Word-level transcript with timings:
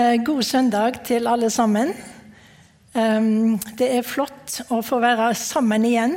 Eh, 0.00 0.24
God 0.24 0.42
søndag 0.42 0.92
til 1.04 1.26
alle 1.28 1.50
sammen. 1.50 1.88
Det 3.78 3.86
er 3.96 4.06
flott 4.06 4.62
å 4.72 4.78
få 4.82 4.96
være 5.02 5.34
sammen 5.36 5.84
igjen. 5.84 6.14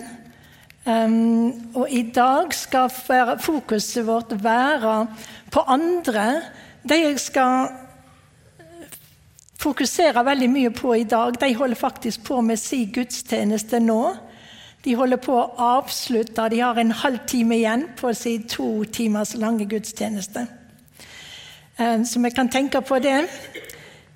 Og 1.75 1.91
i 1.91 2.03
dag 2.15 2.53
skal 2.55 2.87
fokuset 3.43 4.05
vårt 4.07 4.31
være 4.43 4.93
på 5.51 5.63
andre. 5.67 6.23
De 6.89 6.99
jeg 7.01 7.19
skal 7.19 7.73
fokusere 9.59 10.23
veldig 10.25 10.49
mye 10.53 10.71
på 10.71 10.93
i 10.93 11.03
dag, 11.03 11.35
de 11.41 11.51
holder 11.55 11.75
faktisk 11.75 12.23
på 12.23 12.39
med 12.41 12.57
sin 12.57 12.87
gudstjeneste 12.93 13.79
nå. 13.83 14.15
De 14.85 14.95
holder 14.95 15.17
på 15.17 15.35
å 15.41 15.49
avslutte, 15.57 16.49
de 16.49 16.63
har 16.63 16.79
en 16.79 16.95
halvtime 17.03 17.59
igjen 17.59 17.87
på 17.99 18.13
sin 18.13 18.47
to 18.47 18.83
timers 18.83 19.35
lange 19.35 19.67
gudstjeneste. 19.67 20.47
Så 22.05 22.19
vi 22.21 22.29
kan 22.29 22.49
tenke 22.49 22.81
på 22.81 22.99
det. 22.99 23.27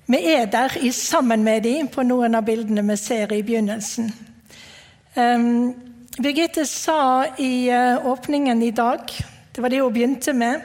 Vi 0.08 0.22
er 0.24 0.46
der 0.48 0.72
i 0.80 0.88
sammen 0.90 1.42
med 1.44 1.62
dem 1.62 1.88
på 1.92 2.00
noen 2.00 2.32
av 2.38 2.46
bildene 2.46 2.80
vi 2.88 2.94
ser 2.96 3.32
i 3.36 3.42
begynnelsen. 3.44 4.06
Um, 5.12 5.74
Birgitte 6.16 6.64
sa 6.64 7.26
i 7.36 7.68
uh, 7.68 8.06
åpningen 8.08 8.62
i 8.64 8.70
dag, 8.72 9.04
det 9.52 9.60
var 9.62 9.68
det 9.68 9.82
hun 9.82 9.92
begynte 9.92 10.32
med, 10.32 10.64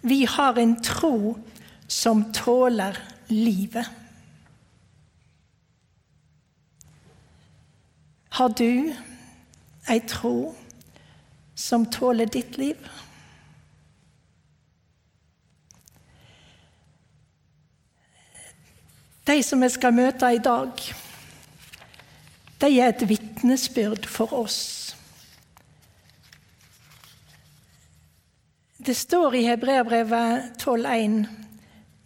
vi 0.00 0.20
har 0.30 0.60
en 0.62 0.76
tro 0.78 1.34
som 1.88 2.22
tåler 2.32 2.94
livet. 3.34 3.90
Har 8.38 8.54
du 8.54 8.94
ei 9.90 10.00
tro 10.06 10.54
som 11.54 11.90
tåler 11.90 12.30
ditt 12.30 12.62
liv? 12.62 12.78
De 19.28 19.42
som 19.44 19.60
vi 19.60 19.68
skal 19.68 19.92
møte 19.92 20.28
i 20.32 20.38
dag, 20.40 20.78
de 22.62 22.68
er 22.80 22.94
et 22.94 23.02
vitnesbyrd 23.10 24.06
for 24.08 24.32
oss. 24.32 24.60
Det 28.80 28.94
står 28.96 29.36
i 29.36 29.42
Hebreabrevet 29.50 30.62
12,1 30.62 31.18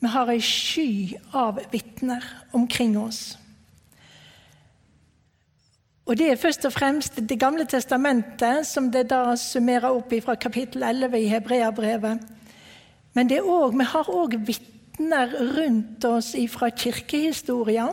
vi 0.03 0.11
har 0.11 0.33
ei 0.35 0.41
sky 0.43 1.15
av 1.39 1.61
vitner 1.71 2.27
omkring 2.59 2.99
oss. 2.99 3.37
Og 6.11 6.19
Det 6.19 6.33
er 6.33 6.37
først 6.43 6.67
og 6.67 6.73
fremst 6.75 7.23
Det 7.29 7.39
gamle 7.39 7.65
testamentet, 7.71 8.67
som 8.67 8.91
det 8.91 9.07
da 9.15 9.37
summerer 9.37 9.95
opp 9.95 10.11
fra 10.25 10.35
kapittel 10.35 10.83
11 10.83 11.19
i 11.23 11.31
Hebreabrevet. 11.31 12.19
Men 13.15 13.29
det 13.29 13.39
er 13.39 13.47
også, 13.47 13.79
vi 13.79 13.85
har 13.85 14.11
òg 14.11 14.39
vitner 14.43 14.82
rundt 15.01 16.05
oss 16.05 16.35
ifra 16.35 16.71
kirkehistoria 16.71 17.89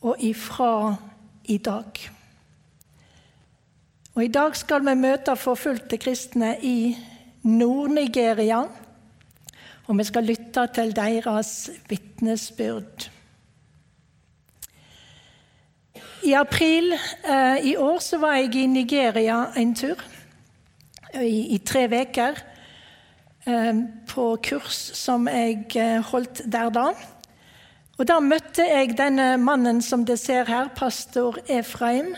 og 0.00 0.16
ifra 0.22 0.96
i 1.44 1.58
dag. 1.58 2.10
Og 4.14 4.24
I 4.24 4.28
dag 4.28 4.56
skal 4.56 4.82
vi 4.82 4.94
møte 4.98 5.36
forfulgte 5.38 5.96
kristne 5.96 6.56
i 6.62 6.96
Nord-Nigeria. 7.42 8.64
Og 9.86 9.98
vi 9.98 10.04
skal 10.04 10.26
lytte 10.26 10.66
til 10.74 10.90
deres 10.96 11.70
vitnesbyrd. 11.88 13.10
I 16.22 16.32
april 16.34 16.92
eh, 16.92 17.64
i 17.70 17.76
år 17.76 18.18
var 18.20 18.34
jeg 18.34 18.54
i 18.54 18.66
Nigeria 18.66 19.38
en 19.56 19.74
tur, 19.74 20.02
i, 21.14 21.54
i 21.54 21.58
tre 21.58 21.86
uker 21.86 22.42
på 24.08 24.24
kurs 24.44 24.76
som 24.96 25.28
jeg 25.30 25.70
eh, 25.76 26.02
holdt 26.10 26.42
der 26.52 26.68
da. 26.74 26.90
Og 27.98 28.06
Da 28.06 28.20
møtte 28.22 28.62
jeg 28.62 28.94
denne 28.98 29.36
mannen 29.42 29.80
som 29.82 30.04
dere 30.06 30.20
ser 30.20 30.46
her, 30.46 30.68
pastor 30.76 31.40
Efraim, 31.48 32.12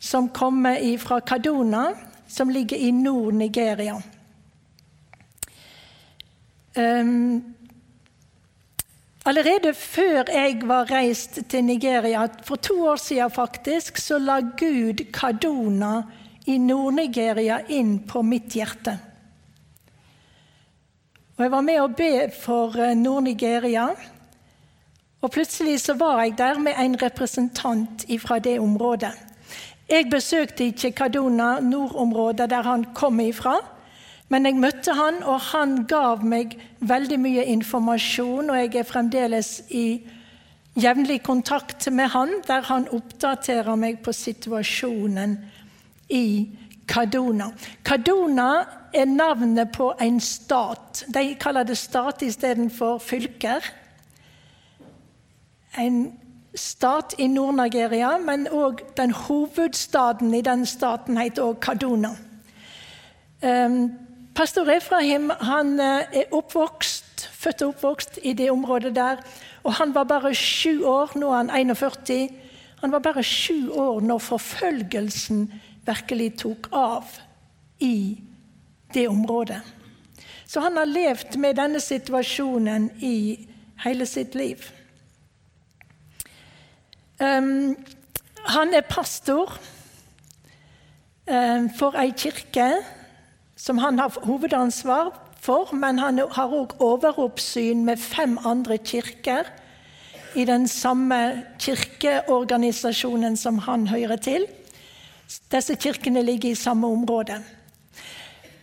som 0.00 0.30
kommer 0.32 0.78
fra 0.98 1.20
Kaduna, 1.20 1.92
som 2.26 2.48
ligger 2.48 2.76
i 2.76 2.90
Nord-Nigeria. 2.90 3.98
Um, 6.72 7.54
allerede 9.26 9.74
før 9.74 10.32
jeg 10.32 10.62
var 10.64 10.88
reist 10.90 11.42
til 11.48 11.64
Nigeria, 11.64 12.26
for 12.42 12.56
to 12.56 12.86
år 12.88 12.96
siden 12.96 13.30
faktisk, 13.30 13.98
så 13.98 14.18
la 14.18 14.40
Gud 14.40 15.04
Kadona 15.12 16.02
i 16.46 16.56
Nord-Nigeria 16.58 17.60
inn 17.68 17.98
på 18.08 18.22
mitt 18.22 18.56
hjerte. 18.56 19.11
Og 21.36 21.44
Jeg 21.44 21.50
var 21.50 21.60
med 21.64 21.78
å 21.80 21.88
be 21.88 22.28
for 22.42 22.74
Nord-Nigeria. 22.94 23.86
Og 25.22 25.30
plutselig 25.32 25.78
så 25.80 25.94
var 25.96 26.20
jeg 26.20 26.34
der 26.38 26.58
med 26.60 26.76
en 26.78 26.96
representant 27.00 28.04
fra 28.20 28.38
det 28.38 28.58
området. 28.60 29.12
Jeg 29.88 30.10
besøkte 30.10 30.64
ikke 30.64 30.90
Kaduna, 30.92 31.60
nordområdet 31.60 32.50
der 32.50 32.62
han 32.62 32.84
kom 32.94 33.20
ifra. 33.20 33.54
Men 34.28 34.46
jeg 34.46 34.60
møtte 34.60 34.92
han, 34.96 35.22
og 35.24 35.40
han 35.52 35.86
gav 35.88 36.24
meg 36.24 36.58
veldig 36.80 37.18
mye 37.20 37.46
informasjon. 37.54 38.50
Og 38.50 38.60
jeg 38.60 38.74
er 38.76 38.88
fremdeles 38.88 39.62
i 39.70 40.02
jevnlig 40.76 41.22
kontakt 41.22 41.88
med 41.92 42.12
han, 42.12 42.38
der 42.46 42.60
han 42.68 42.88
oppdaterer 42.92 43.76
meg 43.76 44.02
på 44.04 44.12
situasjonen 44.12 45.38
i 46.12 46.26
Kaduna. 46.88 47.52
Kaduna 47.84 48.81
er 48.94 49.04
navnet 49.04 49.72
på 49.72 49.92
en 50.00 50.20
stat. 50.20 51.04
De 51.14 51.34
kaller 51.40 51.62
det 51.62 51.78
stat 51.78 52.22
istedenfor 52.22 52.98
fylker. 52.98 53.64
En 55.78 56.18
stat 56.54 57.14
i 57.18 57.26
Nord-Nigeria, 57.26 58.18
men 58.18 58.46
òg 58.48 58.82
den 58.96 59.12
hovedstaden 59.16 60.34
i 60.34 60.42
den 60.44 60.66
staten 60.66 61.16
heter 61.16 61.42
òg 61.42 61.60
Kaduna. 61.60 62.12
Um, 63.42 63.92
Pastor 64.34 64.68
Efraim 64.70 65.30
han 65.40 65.80
er 65.80 66.28
oppvokst, 66.32 67.28
født 67.32 67.62
og 67.62 67.74
oppvokst 67.74 68.18
i 68.22 68.32
det 68.32 68.50
området 68.50 68.94
der. 68.96 69.20
Og 69.62 69.74
han 69.74 69.94
var 69.94 70.04
bare 70.04 70.34
sju 70.34 70.84
år, 70.84 71.12
nå 71.16 71.32
er 71.32 71.36
han 71.36 71.50
41. 71.50 72.28
Han 72.80 72.92
var 72.92 72.98
bare 72.98 73.22
sju 73.22 73.70
år 73.70 74.00
når 74.00 74.18
forfølgelsen 74.18 75.46
virkelig 75.86 76.32
tok 76.42 76.68
av 76.72 77.18
i 77.80 78.22
det 78.94 79.08
området. 79.08 79.60
Så 80.46 80.60
han 80.60 80.76
har 80.76 80.84
levd 80.84 81.36
med 81.40 81.56
denne 81.56 81.80
situasjonen 81.80 82.90
i 83.00 83.48
hele 83.84 84.06
sitt 84.06 84.34
liv. 84.34 84.60
Um, 87.22 87.76
han 88.46 88.74
er 88.74 88.84
pastor 88.88 89.54
um, 91.30 91.68
for 91.78 91.96
ei 91.96 92.10
kirke 92.18 92.68
som 93.56 93.78
han 93.78 93.98
har 93.98 94.18
hovedansvar 94.26 95.12
for, 95.42 95.70
men 95.74 95.98
han 95.98 96.18
har 96.18 96.54
òg 96.54 96.76
overoppsyn 96.82 97.84
med 97.86 98.00
fem 98.02 98.38
andre 98.44 98.78
kirker 98.78 99.48
i 100.34 100.44
den 100.48 100.68
samme 100.68 101.44
kirkeorganisasjonen 101.60 103.36
som 103.36 103.58
han 103.58 103.86
hører 103.86 104.16
til. 104.16 104.46
Disse 105.52 105.76
kirkene 105.76 106.22
ligger 106.22 106.50
i 106.50 106.58
samme 106.58 106.86
område. 106.86 107.42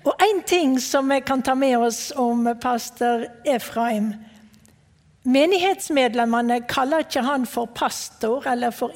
Og 0.04 0.16
én 0.24 0.44
ting 0.48 0.80
som 0.82 1.10
vi 1.10 1.20
kan 1.20 1.42
ta 1.42 1.54
med 1.54 1.78
oss 1.78 2.12
om 2.16 2.48
pastor 2.62 3.26
Efraim 3.46 4.14
Menighetsmedlemmene 5.24 6.62
kaller 6.62 7.04
ikke 7.04 7.22
han 7.22 7.46
for 7.46 7.66
pastor 7.66 8.48
eller 8.48 8.72
for 8.72 8.92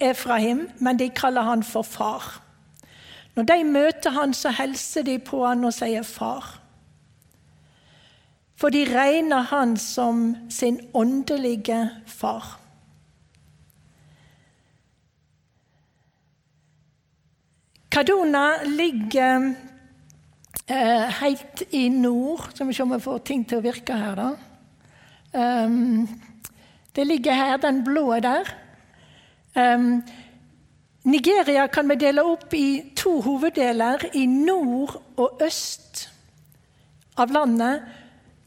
Efraim, 0.00 0.68
men 0.78 0.98
de 0.98 1.08
kaller 1.08 1.42
han 1.42 1.62
for 1.62 1.82
far. 1.82 2.42
Når 3.36 3.42
de 3.42 3.64
møter 3.64 4.10
han, 4.10 4.34
så 4.34 4.50
hilser 4.50 5.02
de 5.02 5.18
på 5.18 5.46
han 5.46 5.64
og 5.64 5.72
sier 5.74 6.02
'far'. 6.02 6.58
For 8.56 8.68
de 8.68 8.84
regner 8.84 9.40
han 9.40 9.76
som 9.76 10.36
sin 10.50 10.80
åndelige 10.94 11.90
far. 12.06 12.60
Kadona 17.90 18.62
ligger 18.64 19.54
eh, 20.70 21.20
helt 21.20 21.62
i 21.70 21.88
nord. 21.88 22.50
Skal 22.54 22.66
vi 22.66 22.76
se 22.76 22.82
om 22.82 22.94
vi 22.94 23.02
får 23.02 23.20
ting 23.26 23.44
til 23.48 23.60
å 23.60 23.64
virke 23.64 23.96
her, 23.98 24.16
da. 24.18 24.30
Um, 25.30 26.08
det 26.96 27.06
ligger 27.06 27.36
her, 27.38 27.56
den 27.62 27.84
blå 27.86 28.18
der. 28.22 28.48
Um, 29.54 30.02
Nigeria 31.04 31.66
kan 31.66 31.88
vi 31.88 31.96
dele 31.96 32.24
opp 32.26 32.54
i 32.54 32.92
to 32.96 33.20
hoveddeler. 33.24 34.10
I 34.14 34.26
nord 34.26 34.98
og 35.16 35.42
øst 35.42 36.08
av 37.16 37.32
landet 37.32 37.86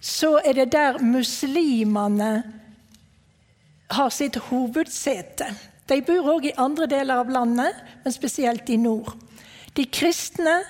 så 0.03 0.35
er 0.43 0.57
det 0.59 0.71
der 0.75 0.99
muslimene 0.99 2.33
har 3.93 4.09
sitt 4.11 4.35
hovedsete. 4.49 5.47
De 5.87 5.99
bor 6.05 6.29
òg 6.35 6.49
i 6.49 6.57
andre 6.59 6.87
deler 6.91 7.23
av 7.23 7.31
landet, 7.31 7.75
men 8.03 8.15
spesielt 8.15 8.69
i 8.69 8.77
nord. 8.79 9.13
De 9.75 9.85
kristne 9.87 10.61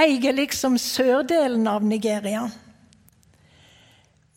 eier 0.00 0.34
liksom 0.36 0.78
sørdelen 0.80 1.68
av 1.68 1.84
Nigeria. 1.84 2.48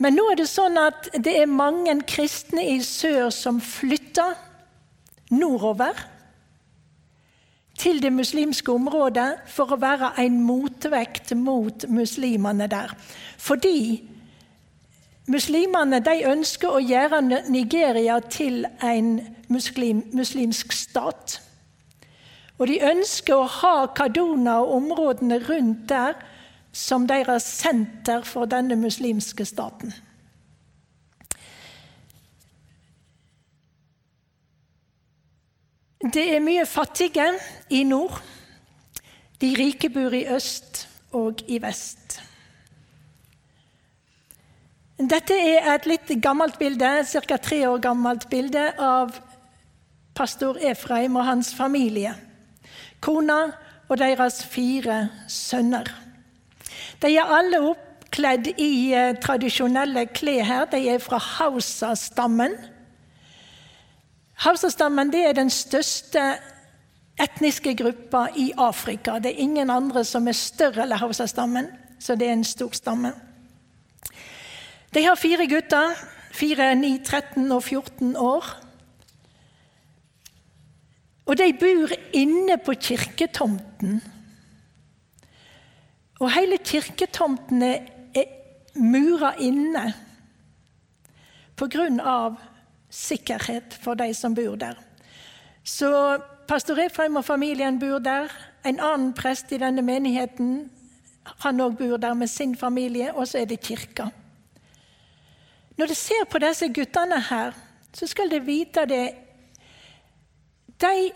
Men 0.03 0.17
nå 0.17 0.25
er 0.31 0.41
det 0.41 0.49
sånn 0.51 0.77
at 0.81 1.11
det 1.23 1.35
er 1.43 1.51
mange 1.51 1.93
kristne 2.09 2.65
i 2.73 2.79
sør 2.83 3.29
som 3.31 3.61
flytter 3.63 4.35
nordover 5.33 6.01
til 7.79 8.01
det 8.03 8.11
muslimske 8.13 8.71
området 8.71 9.29
for 9.49 9.73
å 9.73 9.79
være 9.81 10.13
en 10.23 10.41
motvekt 10.45 11.33
mot 11.39 11.85
muslimene 11.89 12.67
der. 12.69 12.91
Fordi 13.41 14.03
muslimene 15.31 16.01
de 16.03 16.19
ønsker 16.29 16.73
å 16.75 16.83
gjøre 16.83 17.21
Nigeria 17.49 18.19
til 18.29 18.65
en 18.83 19.15
muslim, 19.49 20.03
muslimsk 20.13 20.75
stat. 20.75 21.39
Og 22.63 22.69
de 22.71 22.77
ønsker 22.79 23.35
å 23.35 23.47
ha 23.59 23.89
Kaduna 23.91 24.61
og 24.61 24.77
områdene 24.77 25.41
rundt 25.43 25.81
der 25.89 26.15
som 26.71 27.03
deres 27.09 27.43
senter 27.59 28.23
for 28.23 28.47
denne 28.47 28.77
muslimske 28.79 29.43
staten. 29.43 29.91
Det 36.07 36.23
er 36.37 36.39
mye 36.39 36.63
fattige 36.63 37.27
i 37.67 37.83
nord. 37.83 38.15
De 39.43 39.51
rike 39.59 39.91
bor 39.91 40.15
i 40.15 40.23
øst 40.31 40.85
og 41.11 41.43
i 41.51 41.59
vest. 41.59 42.21
Dette 45.03 45.35
er 45.35 45.73
et 45.75 45.85
litt 45.89 46.15
gammelt 46.23 46.55
bilde, 46.63 46.97
ca. 47.11 47.37
tre 47.43 47.65
år 47.67 47.83
gammelt 47.91 48.29
bilde 48.31 48.69
av 48.79 49.19
pastor 50.15 50.63
Efraim 50.63 51.19
og 51.19 51.27
hans 51.27 51.51
familie. 51.51 52.15
Kona 53.03 53.39
og 53.89 53.97
deres 53.99 54.43
fire 54.47 55.09
sønner. 55.27 55.89
De 57.03 57.11
er 57.11 57.33
alle 57.37 57.59
oppkledd 57.73 58.53
i 58.55 58.93
eh, 58.95 59.17
tradisjonelle 59.19 60.05
klær 60.15 60.47
her. 60.47 60.65
De 60.71 60.79
er 60.89 61.03
fra 61.03 61.19
Hausa-stammen. 61.19 62.55
Hausa-stammen 64.45 65.11
er 65.15 65.35
den 65.35 65.51
største 65.51 66.23
etniske 67.19 67.75
gruppa 67.77 68.27
i 68.39 68.51
Afrika. 68.57 69.19
Det 69.19 69.33
er 69.33 69.43
ingen 69.45 69.69
andre 69.69 70.03
som 70.07 70.27
er 70.27 70.37
større 70.37 70.87
enn 70.87 70.97
Hausa-stammen, 70.97 71.69
så 71.99 72.15
det 72.15 72.27
er 72.27 72.37
en 72.39 72.47
stor 72.47 72.71
stamme. 72.73 73.13
De 74.93 75.03
har 75.05 75.19
fire 75.19 75.47
gutter. 75.49 75.95
Fire, 76.33 76.71
9, 76.75 77.03
13 77.05 77.51
og 77.51 77.63
14 77.63 78.15
år. 78.17 78.47
Og 81.25 81.37
de 81.39 81.53
bor 81.59 81.93
inne 82.13 82.57
på 82.59 82.75
kirketomten. 82.75 84.01
Og 86.19 86.31
hele 86.31 86.57
kirketomten 86.57 87.63
er 87.63 88.25
mura 88.75 89.33
inne 89.39 89.93
av 91.99 92.35
sikkerhet 92.93 93.73
for 93.81 93.95
de 93.95 94.13
som 94.13 94.35
bor 94.35 94.55
der. 94.59 94.75
Så 95.63 96.19
pastor 96.47 96.79
Efraim 96.83 97.15
og 97.15 97.25
familien 97.25 97.79
bor 97.79 97.99
der. 98.03 98.31
En 98.65 98.79
annen 98.79 99.13
prest 99.13 99.51
i 99.51 99.59
denne 99.59 99.81
menigheten 99.81 100.69
han 101.43 101.61
òg 101.63 101.77
bor 101.79 101.97
der 101.97 102.13
med 102.13 102.27
sin 102.27 102.55
familie, 102.55 103.13
og 103.13 103.27
så 103.27 103.37
er 103.37 103.45
det 103.45 103.61
kirka. 103.63 104.09
Når 105.77 105.87
du 105.87 105.93
ser 105.93 106.25
på 106.29 106.39
disse 106.43 106.67
guttene 106.73 107.19
her, 107.29 107.53
så 107.93 108.07
skal 108.07 108.29
du 108.29 108.39
vite 108.43 108.85
det 108.89 109.05
De 110.83 111.11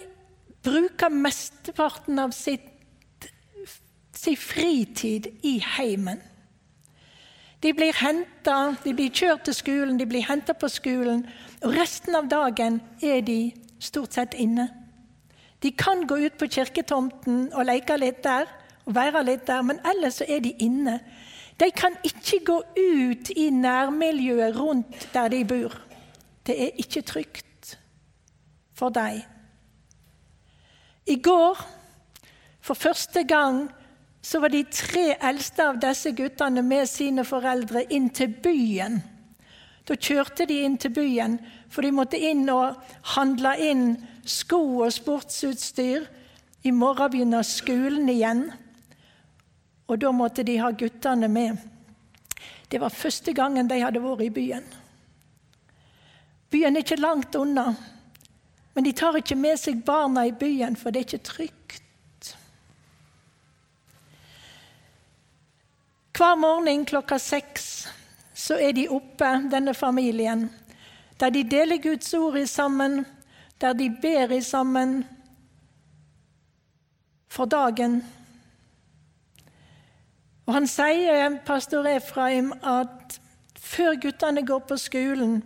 bruker 0.64 1.12
mesteparten 1.12 2.20
av 2.24 2.32
sitt 2.36 2.74
sin 4.18 4.38
fritid 4.38 5.28
i 5.42 5.60
heimen. 5.78 6.22
De 7.60 7.74
blir 7.74 7.94
henta, 8.02 8.76
de 8.84 8.94
blir 8.94 9.14
kjørt 9.14 9.46
til 9.48 9.56
skolen, 9.58 9.98
de 9.98 10.06
blir 10.10 10.26
henta 10.28 10.54
på 10.58 10.70
skolen. 10.70 11.24
Og 11.66 11.74
resten 11.78 12.18
av 12.18 12.30
dagen 12.30 12.80
er 13.02 13.22
de 13.26 13.40
stort 13.82 14.18
sett 14.18 14.38
inne. 14.38 14.68
De 15.62 15.72
kan 15.74 16.06
gå 16.08 16.20
ut 16.28 16.38
på 16.38 16.50
kirketomten 16.54 17.48
og 17.54 17.66
leke 17.66 17.98
litt 17.98 18.22
der, 18.26 18.50
og 18.86 18.96
være 18.96 19.24
litt 19.26 19.48
der, 19.50 19.64
men 19.66 19.82
ellers 19.86 20.22
så 20.22 20.28
er 20.30 20.44
de 20.46 20.54
inne. 20.64 21.00
De 21.58 21.72
kan 21.74 21.98
ikke 22.06 22.44
gå 22.46 22.58
ut 22.78 23.32
i 23.34 23.50
nærmiljøet 23.50 24.58
rundt 24.58 25.08
der 25.14 25.34
de 25.34 25.42
bor. 25.50 25.74
Det 26.46 26.56
er 26.68 26.78
ikke 26.78 27.02
trygt 27.02 27.74
for 28.78 28.94
dem. 28.94 29.26
I 31.08 31.16
går, 31.24 31.58
for 32.62 32.74
første 32.74 33.24
gang, 33.24 33.68
så 34.22 34.40
var 34.44 34.52
de 34.52 34.64
tre 34.72 35.14
eldste 35.24 35.64
av 35.64 35.78
disse 35.80 36.12
guttene 36.12 36.62
med 36.66 36.90
sine 36.90 37.24
foreldre 37.24 37.86
inn 37.96 38.10
til 38.12 38.34
byen. 38.44 39.00
Da 39.88 39.96
kjørte 39.96 40.46
de 40.50 40.60
inn 40.66 40.76
til 40.76 40.92
byen, 40.92 41.38
for 41.72 41.86
de 41.86 41.94
måtte 41.96 42.20
inn 42.20 42.44
og 42.52 42.76
handle 43.16 43.54
inn 43.64 43.86
sko 44.28 44.60
og 44.84 44.92
sportsutstyr. 44.92 46.04
I 46.68 46.74
morgen 46.76 47.14
begynner 47.14 47.48
skolen 47.48 48.10
igjen, 48.12 48.50
og 49.88 50.02
da 50.04 50.12
måtte 50.12 50.44
de 50.44 50.58
ha 50.60 50.74
guttene 50.76 51.30
med. 51.32 51.56
Det 52.68 52.82
var 52.84 52.92
første 52.92 53.32
gangen 53.32 53.70
de 53.70 53.80
hadde 53.80 54.04
vært 54.04 54.26
i 54.26 54.34
byen. 54.34 54.66
Byen 56.52 56.76
er 56.76 56.84
ikke 56.84 57.00
langt 57.00 57.36
unna, 57.40 57.72
men 58.78 58.84
de 58.84 58.92
tar 58.94 59.16
ikke 59.18 59.34
med 59.34 59.58
seg 59.58 59.80
barna 59.82 60.28
i 60.30 60.32
byen, 60.38 60.76
for 60.78 60.94
det 60.94 61.00
er 61.00 61.06
ikke 61.08 61.26
trygt. 61.26 62.28
Hver 66.14 66.36
morgen 66.38 66.84
klokka 66.86 67.18
seks 67.18 67.88
så 68.38 68.60
er 68.62 68.76
de 68.78 68.84
oppe, 68.94 69.32
denne 69.50 69.74
familien, 69.74 70.44
der 71.18 71.34
de 71.34 71.42
deler 71.50 71.82
Guds 71.82 72.14
ord 72.14 72.38
i 72.38 72.44
sammen, 72.46 73.00
der 73.58 73.74
de 73.74 73.88
ber 73.90 74.36
i 74.38 74.44
sammen 74.46 75.02
for 77.34 77.50
dagen. 77.50 78.04
Og 80.46 80.54
Han 80.54 80.70
sier, 80.70 81.40
pastor 81.50 81.90
Efraim, 81.96 82.54
at 82.62 83.18
før 83.58 83.98
guttene 84.06 84.46
går 84.46 84.62
på 84.70 84.78
skolen, 84.78 85.42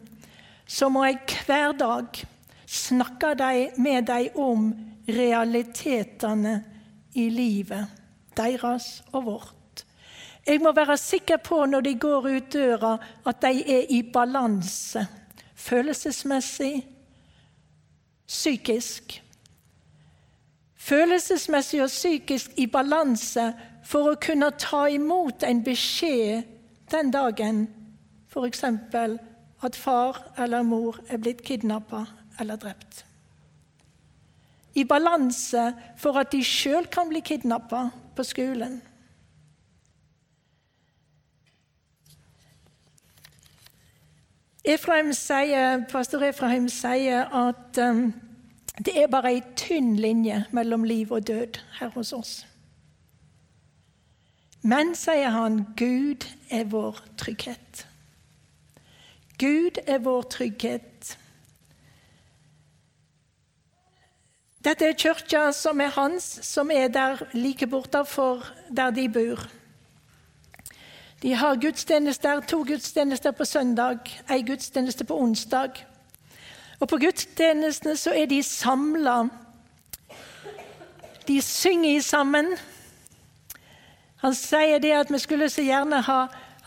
så 0.67 0.91
må 0.91 1.05
jeg 1.07 1.23
hver 1.47 1.71
dag 1.79 2.25
snakke 2.71 3.35
med 3.77 4.07
dem 4.07 4.29
om 4.35 4.73
realitetene 5.07 6.63
i 7.13 7.29
livet 7.29 7.87
deres 8.37 9.03
og 9.11 9.25
vårt. 9.25 9.83
Jeg 10.47 10.61
må 10.61 10.71
være 10.71 10.97
sikker 10.97 11.37
på 11.37 11.65
når 11.65 11.81
de 11.81 11.95
går 11.99 12.27
ut 12.37 12.53
døra, 12.53 12.97
at 13.25 13.41
de 13.41 13.63
er 13.67 13.85
i 13.89 14.01
balanse. 14.13 15.07
Følelsesmessig, 15.55 16.87
psykisk. 18.27 19.23
Følelsesmessig 20.75 21.83
og 21.83 21.91
psykisk 21.91 22.51
i 22.57 22.65
balanse 22.67 23.51
for 23.85 24.13
å 24.13 24.15
kunne 24.21 24.49
ta 24.57 24.87
imot 24.89 25.43
en 25.43 25.61
beskjed 25.63 26.47
den 26.91 27.11
dagen 27.11 27.67
f.eks. 28.31 28.63
at 29.61 29.75
far 29.75 30.23
eller 30.37 30.63
mor 30.63 30.97
er 31.09 31.19
blitt 31.21 31.43
kidnappa 31.45 32.05
eller 32.41 32.59
drept. 32.59 33.05
I 34.75 34.83
balanse 34.87 35.71
for 35.97 36.19
at 36.19 36.31
de 36.31 36.43
sjøl 36.43 36.87
kan 36.91 37.09
bli 37.11 37.19
kidnappa 37.19 37.89
på 38.15 38.23
skolen. 38.23 38.79
Efraim 44.63 45.09
sier, 45.17 45.81
pastor 45.89 46.21
Efraim 46.23 46.67
sier 46.69 47.25
at 47.33 47.79
um, 47.81 48.11
det 48.77 48.93
er 49.01 49.09
bare 49.09 49.33
ei 49.33 49.41
tynn 49.57 49.95
linje 49.97 50.43
mellom 50.53 50.83
liv 50.85 51.11
og 51.11 51.27
død 51.27 51.57
her 51.79 51.89
hos 51.95 52.13
oss. 52.13 52.33
Men, 54.61 54.93
sier 54.95 55.33
han, 55.33 55.63
Gud 55.77 56.27
er 56.53 56.67
vår 56.69 57.01
trygghet. 57.17 57.87
Gud 59.41 59.81
er 59.87 59.97
vår 60.05 60.21
trygghet. 60.29 61.17
Dette 64.61 64.85
er 64.85 64.93
kirka 64.93 65.47
som 65.57 65.79
er 65.81 65.89
hans, 65.95 66.25
som 66.45 66.69
er 66.71 66.91
der 66.93 67.23
like 67.33 67.65
bortafor 67.67 68.43
der 68.69 68.91
de 68.93 69.07
bor. 69.09 69.41
De 71.21 71.33
har 71.33 71.55
gudstjenester, 71.55 72.41
to 72.45 72.63
gudstjenester 72.63 73.31
på 73.31 73.45
søndag, 73.45 74.05
ei 74.29 74.41
gudstjeneste 74.45 75.05
på 75.05 75.17
onsdag. 75.17 75.81
Og 76.79 76.87
på 76.89 76.97
gudstjenestene 76.97 77.95
så 77.97 78.13
er 78.13 78.25
de 78.29 78.43
samla. 78.43 79.23
De 81.27 81.41
synger 81.41 82.01
sammen. 82.01 82.53
Han 84.21 84.37
sier 84.37 84.77
det 84.81 84.93
at 84.93 85.13
vi 85.13 85.19
skulle 85.21 85.49
så 85.49 85.65
gjerne 85.65 86.03
ha, 86.05 86.19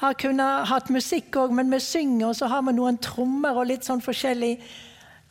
ha 0.03 0.13
kunnet 0.19 0.67
hatt 0.67 0.91
musikk 0.91 1.39
òg, 1.39 1.55
men 1.55 1.71
vi 1.71 1.79
synger, 1.83 2.33
og 2.33 2.37
så 2.37 2.51
har 2.51 2.67
vi 2.67 2.75
noen 2.75 2.99
trommer 2.99 3.55
og 3.55 3.71
litt 3.71 3.87
sånn 3.87 4.03
forskjellig. 4.03 4.57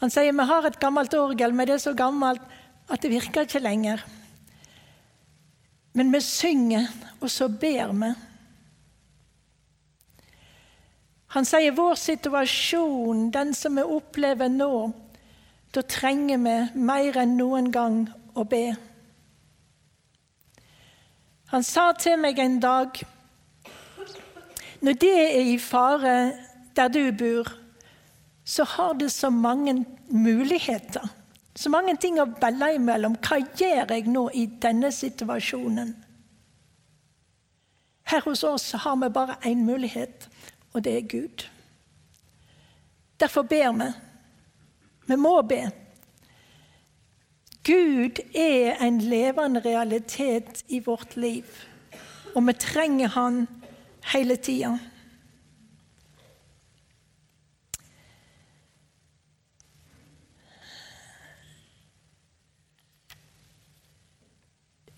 Han 0.03 0.11
sier 0.11 0.35
vi 0.35 0.43
har 0.43 0.65
et 0.67 0.81
gammelt 0.81 1.13
orgel, 1.15 1.53
men 1.55 1.69
det 1.69 1.77
er 1.77 1.79
så 1.85 1.93
gammelt 1.95 2.43
at 2.91 2.99
det 2.99 3.13
virker 3.13 3.45
ikke 3.47 3.61
lenger. 3.63 4.01
Men 5.95 6.11
vi 6.11 6.19
synger, 6.19 6.89
og 7.21 7.31
så 7.31 7.47
ber 7.47 7.93
vi. 8.01 8.09
Han 11.37 11.47
sier 11.47 11.71
vår 11.77 11.95
situasjon, 12.01 13.29
den 13.31 13.55
som 13.55 13.79
vi 13.79 13.87
opplever 13.95 14.51
nå, 14.51 14.91
da 15.71 15.87
trenger 15.87 16.43
vi 16.43 16.83
mer 16.83 17.23
enn 17.23 17.39
noen 17.39 17.71
gang 17.71 18.03
å 18.35 18.43
be. 18.43 18.65
Han 21.55 21.63
sa 21.63 21.93
til 21.95 22.19
meg 22.19 22.43
en 22.43 22.59
dag 22.59 23.05
når 24.83 24.99
det 24.99 25.17
er 25.23 25.53
i 25.55 25.59
fare 25.63 26.15
der 26.75 26.91
du 26.91 27.05
bor, 27.15 27.62
så 28.43 28.63
har 28.63 28.93
det 28.93 29.09
så 29.09 29.29
mange 29.29 29.85
muligheter. 30.07 31.09
Så 31.55 31.69
mange 31.69 31.95
ting 31.97 32.17
å 32.19 32.25
velge 32.41 32.73
imellom. 32.75 33.15
Hva 33.21 33.39
gjør 33.39 33.93
jeg 33.93 34.09
nå 34.09 34.25
i 34.33 34.47
denne 34.61 34.89
situasjonen? 34.91 35.93
Her 38.09 38.25
hos 38.25 38.43
oss 38.43 38.71
har 38.83 38.97
vi 39.01 39.09
bare 39.13 39.37
én 39.47 39.63
mulighet, 39.65 40.27
og 40.73 40.83
det 40.83 40.97
er 40.97 41.07
Gud. 41.07 41.45
Derfor 43.19 43.45
ber 43.47 43.71
vi. 43.79 43.91
Vi 45.07 45.15
må 45.15 45.41
be. 45.41 45.61
Gud 47.63 48.19
er 48.35 48.81
en 48.83 48.99
levende 48.99 49.61
realitet 49.63 50.63
i 50.67 50.81
vårt 50.83 51.15
liv, 51.15 51.45
og 52.35 52.47
vi 52.47 52.53
trenger 52.59 53.07
Han 53.07 53.47
hele 54.11 54.35
tida. 54.35 54.77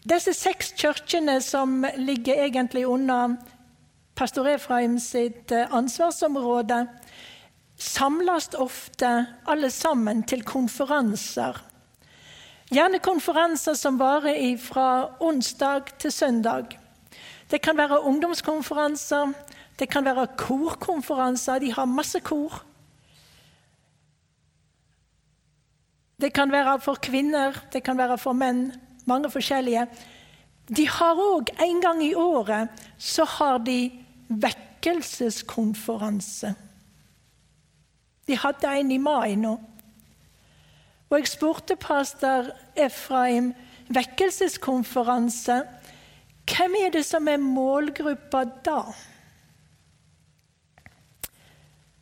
Disse 0.06 0.36
seks 0.38 0.70
kirkene 0.78 1.40
som 1.42 1.80
ligger 1.98 2.38
egentlig 2.44 2.84
under 2.86 3.40
pastor 4.16 4.46
Efraim 4.48 5.00
sitt 5.02 5.52
eh, 5.52 5.66
ansvarsområde, 5.74 6.84
samles 7.76 8.52
ofte 8.54 9.10
alle 9.50 9.72
sammen 9.74 10.22
til 10.30 10.46
konferanser. 10.46 11.58
Gjerne 12.70 13.02
konferanser 13.02 13.74
som 13.74 13.98
varer 13.98 14.58
fra 14.62 15.18
onsdag 15.20 15.90
til 15.98 16.14
søndag. 16.14 16.78
Det 17.50 17.62
kan 17.62 17.78
være 17.78 18.04
ungdomskonferanser, 18.06 19.34
det 19.80 19.90
kan 19.90 20.06
være 20.06 20.28
korkonferanser. 20.38 21.60
De 21.60 21.74
har 21.74 21.86
masse 21.86 22.20
kor. 22.20 22.62
Det 26.22 26.34
kan 26.34 26.52
være 26.52 26.80
for 26.80 26.96
kvinner, 27.02 27.58
det 27.74 27.84
kan 27.84 27.98
være 27.98 28.18
for 28.18 28.34
menn. 28.34 28.70
Mange 29.06 29.32
forskjellige. 29.32 29.88
De 30.78 30.88
har 30.90 31.16
òg 31.22 31.50
en 31.62 31.82
gang 31.82 32.04
i 32.04 32.16
året 32.18 32.70
så 32.98 33.26
har 33.38 33.58
de 33.66 33.92
vekkelseskonferanse. 34.28 36.56
De 38.26 38.38
hadde 38.38 38.78
en 38.80 38.92
i 38.92 38.98
mai 38.98 39.36
nå. 39.38 39.60
Og 41.10 41.20
jeg 41.20 41.28
spurte 41.30 41.76
pastor 41.78 42.50
Efraim 42.76 43.54
vekkelseskonferanse. 43.94 45.60
Hvem 46.50 46.78
er 46.82 46.94
det 46.94 47.06
som 47.06 47.28
er 47.28 47.42
målgruppa 47.42 48.44
da? 48.66 48.80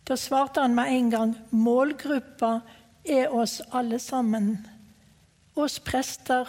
Da 0.07 0.15
svarte 0.19 0.63
han 0.63 0.75
med 0.75 0.91
en 0.91 1.10
gang 1.12 1.36
målgruppa 1.51 2.57
er 3.05 3.36
oss 3.36 3.62
alle 3.72 4.00
sammen. 4.00 4.57
Oss 5.55 5.79
prester, 5.79 6.48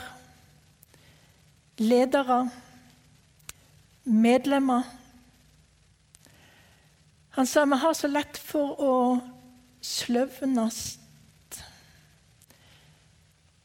ledere, 1.78 2.50
medlemmer. 4.04 4.82
Han 7.34 7.46
sa 7.46 7.64
vi 7.64 7.78
har 7.82 7.94
så 7.94 8.10
lett 8.10 8.38
for 8.38 8.78
å 8.78 8.94
sløvnes 9.84 10.82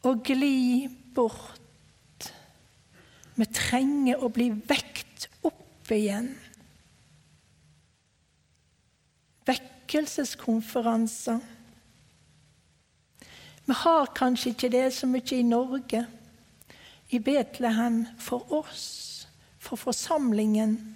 og 0.07 0.23
gli 0.25 0.87
bort. 1.15 2.29
Vi 3.35 3.47
trenger 3.55 4.23
å 4.23 4.29
bli 4.33 4.49
vekt 4.51 5.27
opp 5.47 5.91
igjen. 5.91 6.31
Vekkelseskonferanser. 9.47 11.39
Vi 13.69 13.77
har 13.83 14.13
kanskje 14.17 14.53
ikke 14.53 14.71
det 14.73 14.87
så 14.95 15.07
mye 15.07 15.35
i 15.35 15.45
Norge, 15.45 16.05
i 17.09 17.19
Betlehem, 17.19 18.05
for 18.17 18.53
oss, 18.53 19.27
for 19.59 19.75
forsamlingen. 19.75 20.95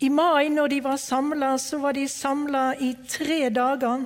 I 0.00 0.08
mai, 0.08 0.48
når 0.48 0.66
de 0.66 0.84
var 0.84 0.96
samla, 0.96 1.56
så 1.58 1.78
var 1.78 1.92
de 1.92 2.08
samla 2.08 2.74
i 2.80 2.92
tre 3.08 3.48
dager. 3.50 4.04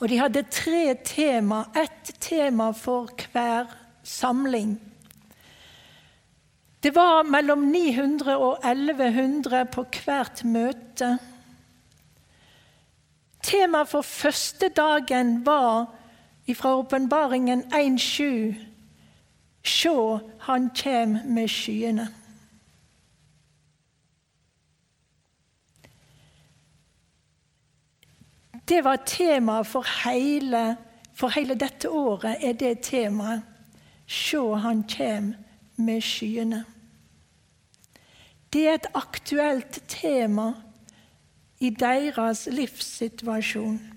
Og 0.00 0.08
de 0.08 0.18
hadde 0.18 0.42
tre 0.50 0.94
tema, 1.04 1.64
ett 1.76 2.14
tema 2.20 2.72
for 2.72 3.12
hver 3.32 3.70
samling. 4.02 4.74
Det 6.82 6.94
var 6.94 7.22
mellom 7.22 7.70
900 7.70 8.36
og 8.36 8.58
1100 8.64 9.64
på 9.72 9.84
hvert 10.04 10.42
møte. 10.44 11.14
Temaet 13.44 13.88
for 13.88 14.02
første 14.02 14.68
dagen 14.68 15.38
var 15.46 15.86
fra 16.52 16.74
åpenbaringen 16.76 17.62
1.7.: 17.72 18.54
Sjå, 19.64 20.18
han 20.38 20.70
kjem 20.74 21.18
med 21.24 21.48
skyene. 21.48 22.08
Det 28.68 28.84
var 28.84 28.96
temaet 29.06 29.66
for 29.66 29.86
hele, 30.04 30.76
for 31.14 31.28
hele 31.28 31.54
dette 31.54 31.90
året. 31.90 32.36
er 32.40 32.52
det 32.52 32.80
temaet. 32.82 33.42
Se, 34.06 34.56
han 34.56 34.84
kjem 34.88 35.34
med 35.76 36.00
skyene. 36.00 36.64
Det 38.52 38.68
er 38.68 38.74
et 38.74 38.86
aktuelt 38.94 39.82
tema 39.88 40.52
i 41.60 41.70
deres 41.70 42.48
livssituasjon. 42.52 43.93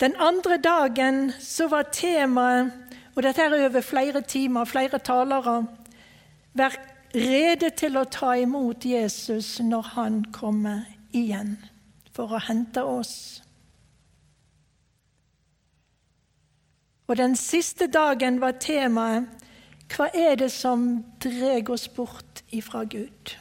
Den 0.00 0.16
andre 0.16 0.56
dagen 0.56 1.32
så 1.40 1.68
var 1.68 1.90
temaet, 1.92 2.72
og 3.14 3.22
dette 3.22 3.42
er 3.42 3.66
over 3.66 3.80
flere 3.80 4.22
timer, 4.22 4.64
flere 4.64 4.98
talere, 4.98 5.66
vær 6.56 6.76
rede 7.14 7.68
til 7.76 7.98
å 8.00 8.06
ta 8.08 8.32
imot 8.38 8.86
Jesus 8.86 9.58
når 9.60 9.92
han 9.96 10.22
kommer 10.32 10.86
igjen 11.12 11.58
for 12.16 12.32
å 12.32 12.40
hente 12.46 12.84
oss. 12.86 13.42
Og 17.10 17.18
den 17.18 17.34
siste 17.36 17.90
dagen 17.90 18.38
var 18.40 18.56
temaet 18.62 19.26
hva 19.90 20.06
er 20.14 20.36
det 20.38 20.52
som 20.54 21.02
drar 21.18 21.66
oss 21.74 21.88
bort 21.90 22.44
ifra 22.54 22.84
Gud? 22.86 23.34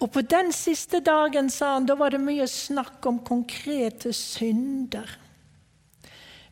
Og 0.00 0.10
på 0.12 0.20
den 0.20 0.52
siste 0.52 1.00
dagen, 1.00 1.48
sa 1.50 1.74
han, 1.74 1.86
da 1.88 1.96
var 1.96 2.12
det 2.12 2.20
mye 2.20 2.46
snakk 2.50 3.06
om 3.08 3.22
konkrete 3.24 4.12
synder. 4.12 5.08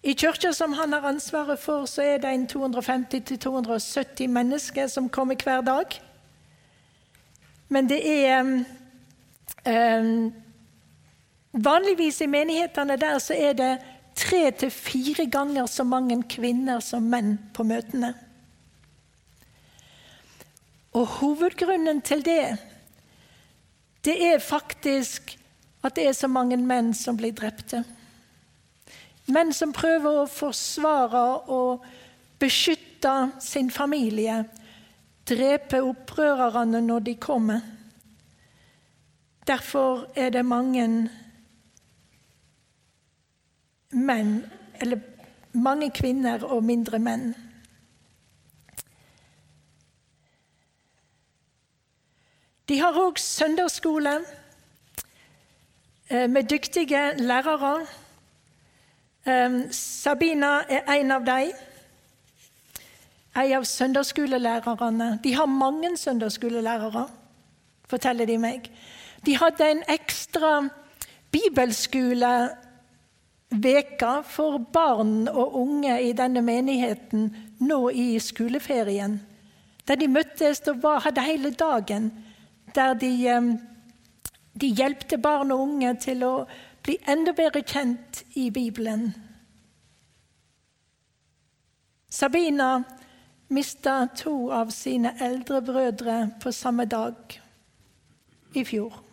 I 0.04 0.14
kirka 0.14 0.52
som 0.54 0.74
han 0.78 0.94
har 0.94 1.08
ansvaret 1.10 1.60
for, 1.60 1.86
så 1.86 2.02
er 2.02 2.18
det 2.22 2.30
en 2.34 2.48
250-270 2.48 4.28
mennesker 4.30 4.88
som 4.88 5.10
kommer 5.10 5.36
hver 5.44 5.62
dag. 5.62 6.02
Men 7.70 7.90
det 7.90 8.02
er 8.06 8.62
Vanligvis 11.58 12.22
i 12.22 12.28
menighetene 12.30 12.98
der 13.02 13.18
så 13.20 13.34
er 13.34 13.56
det 13.58 13.72
tre 14.18 14.52
til 14.52 14.72
fire 14.72 15.26
ganger 15.26 15.66
så 15.66 15.84
mange 15.84 16.20
kvinner 16.30 16.80
som 16.80 17.10
menn 17.10 17.38
på 17.54 17.66
møtene. 17.66 18.14
Og 20.94 21.06
hovedgrunnen 21.18 22.02
til 22.02 22.24
det, 22.26 22.58
det 24.06 24.16
er 24.26 24.40
faktisk 24.40 25.38
at 25.84 25.96
det 25.96 26.08
er 26.08 26.16
så 26.18 26.28
mange 26.28 26.58
menn 26.58 26.94
som 26.98 27.18
blir 27.18 27.36
drepte. 27.38 27.84
Menn 29.28 29.52
som 29.54 29.74
prøver 29.76 30.22
å 30.24 30.30
forsvare 30.32 31.24
og 31.52 31.86
beskytte 32.40 33.14
sin 33.44 33.70
familie, 33.74 34.44
drepe 35.28 35.82
opprørerne 35.84 36.82
når 36.82 37.04
de 37.10 37.16
kommer. 37.20 37.62
Derfor 39.48 40.08
er 40.16 40.32
det 40.32 40.46
mange 40.46 40.88
menn, 43.92 44.32
eller 44.80 45.04
mange 45.52 45.92
kvinner 45.92 46.44
og 46.44 46.64
mindre 46.64 47.00
menn. 47.00 47.30
De 52.68 52.80
har 52.82 53.00
òg 53.00 53.20
søndagsskole 53.20 54.18
med 56.10 56.44
dyktige 56.50 57.14
lærere. 57.18 57.86
Eh, 59.28 59.72
Sabina 59.72 60.62
er 60.70 60.94
en 60.94 61.12
av 61.12 61.26
dem. 61.26 61.52
En 63.36 63.54
av 63.54 63.64
søndagsskolelærerne. 63.64 65.20
De 65.24 65.34
har 65.36 65.46
mange 65.46 65.98
søndagsskolelærere, 65.98 67.08
forteller 67.90 68.26
de 68.26 68.38
meg. 68.38 68.72
De 69.26 69.36
hadde 69.38 69.72
en 69.72 69.84
ekstra 69.90 70.70
bibelskole 71.32 72.50
veka 73.52 74.22
for 74.24 74.58
barn 74.58 75.28
og 75.28 75.56
unge 75.56 76.02
i 76.04 76.14
denne 76.14 76.42
menigheten 76.42 77.36
nå 77.60 77.90
i 77.90 78.20
skoleferien. 78.20 79.20
Der 79.88 79.96
de 79.96 80.08
møttes 80.08 80.62
og 80.68 81.02
hadde 81.04 81.22
hele 81.22 81.52
dagen 81.52 82.12
der 82.76 82.94
de, 82.94 83.28
eh, 83.28 83.54
de 84.62 84.68
hjelpte 84.74 85.18
barn 85.22 85.52
og 85.54 85.64
unge 85.68 85.94
til 86.02 86.24
å 86.26 86.34
bli 86.84 86.98
enda 87.10 87.34
bedre 87.38 87.64
kjent 87.68 88.24
i 88.40 88.50
Bibelen. 88.52 89.10
Sabina 92.10 92.84
mista 93.48 94.08
to 94.16 94.52
av 94.52 94.72
sine 94.76 95.14
eldre 95.22 95.62
brødre 95.62 96.16
på 96.42 96.52
samme 96.52 96.86
dag 96.86 97.40
i 98.56 98.64
fjor. 98.66 99.04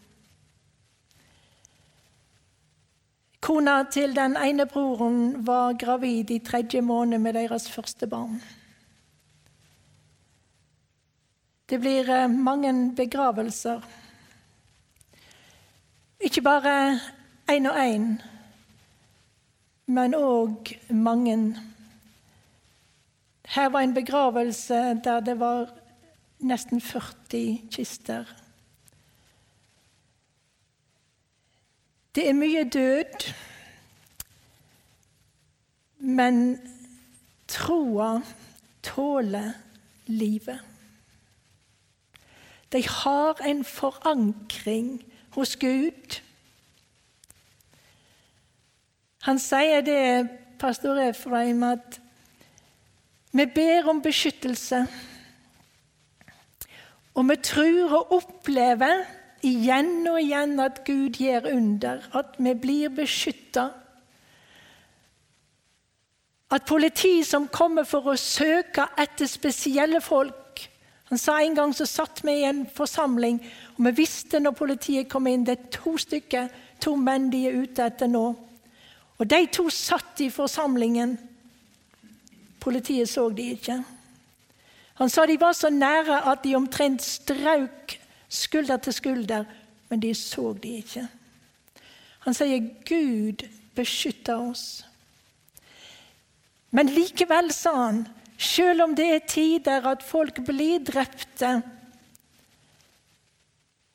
Kona 3.45 3.83
til 3.93 4.15
den 4.17 4.39
ene 4.41 4.65
broren 4.67 5.45
var 5.47 5.75
gravid 5.77 6.31
i 6.33 6.39
tredje 6.41 6.81
måned 6.81 7.21
med 7.21 7.37
deres 7.37 7.67
første 7.69 8.07
barn. 8.09 8.39
Det 11.69 11.81
blir 11.81 12.09
eh, 12.09 12.29
mange 12.29 12.73
begravelser. 12.97 13.85
Ikke 16.25 16.41
bare 16.41 17.01
én 17.53 17.67
og 17.69 17.77
én, 17.77 18.23
men 19.87 20.15
òg 20.15 20.71
mange. 20.89 21.37
Her 23.45 23.69
var 23.69 23.81
en 23.81 23.95
begravelse 23.95 24.75
der 25.05 25.21
det 25.21 25.41
var 25.41 25.69
nesten 26.39 26.81
40 26.81 27.69
kister. 27.71 28.25
Det 32.15 32.29
er 32.29 32.33
mye 32.33 32.65
død, 32.73 33.33
men 35.99 36.61
troa 37.49 38.23
tåler 38.83 39.53
livet. 40.07 40.61
De 42.73 42.89
har 42.89 43.45
en 43.45 43.65
forankring 43.65 45.05
hos 45.35 45.57
Gud. 45.61 46.21
Han 49.25 49.39
sier 49.41 49.81
det, 49.85 50.29
pastor 50.61 50.99
Efraim, 51.01 51.63
at 51.63 52.01
vi 53.35 53.47
ber 53.47 53.89
om 53.91 54.03
beskyttelse. 54.03 54.85
Og 57.15 57.29
vi 57.29 57.37
tror 57.43 57.97
og 57.99 58.13
opplever 58.19 59.05
igjen 59.45 60.07
og 60.11 60.21
igjen 60.21 60.61
at 60.61 60.83
Gud 60.87 61.19
gjør 61.19 61.51
under, 61.55 62.05
at 62.15 62.37
vi 62.39 62.55
blir 62.55 62.93
beskytta. 62.95 63.69
At 66.51 66.67
politi 66.69 67.23
som 67.27 67.49
kommer 67.49 67.87
for 67.89 68.13
å 68.13 68.17
søke 68.21 68.87
etter 69.01 69.27
spesielle 69.31 70.01
folk, 70.05 70.44
han 71.15 71.19
sa 71.19 71.37
En 71.43 71.55
gang 71.55 71.75
så 71.75 71.87
satt 71.87 72.25
vi 72.27 72.33
i 72.41 72.47
en 72.49 72.65
forsamling, 72.67 73.37
og 73.77 73.85
vi 73.87 73.91
visste 74.01 74.41
når 74.43 74.57
politiet 74.59 75.07
kom 75.07 75.29
inn 75.31 75.45
det 75.47 75.53
er 75.55 75.69
to 75.77 75.93
stykker, 75.95 76.49
to 76.83 76.97
menn 76.99 77.29
de 77.31 77.45
er 77.47 77.59
ute 77.63 77.85
etter 77.87 78.11
nå. 78.11 78.25
Og 79.15 79.29
De 79.31 79.39
to 79.47 79.69
satt 79.71 80.25
i 80.25 80.27
forsamlingen. 80.35 81.13
Politiet 82.59 83.13
så 83.13 83.29
de 83.31 83.47
ikke. 83.55 83.77
Han 84.99 85.11
sa 85.11 85.23
de 85.27 85.39
var 85.39 85.55
så 85.55 85.71
nære 85.71 86.19
at 86.33 86.43
de 86.43 86.57
omtrent 86.59 87.03
strauk 87.03 87.95
skulder 88.27 88.83
til 88.83 88.99
skulder, 88.99 89.47
men 89.91 90.03
de 90.03 90.11
så 90.19 90.51
de 90.59 90.81
ikke. 90.83 91.07
Han 92.27 92.35
sier 92.35 92.59
Gud 92.91 93.47
beskytter 93.79 94.51
oss. 94.51 94.83
Men 96.75 96.91
likevel, 96.91 97.55
sa 97.55 97.77
han, 97.85 98.07
selv 98.39 98.83
om 98.83 98.97
det 98.97 99.07
er 99.15 99.27
tider 99.29 99.87
at 99.87 100.03
folk 100.03 100.41
blir 100.47 100.83
drepte, 100.85 101.63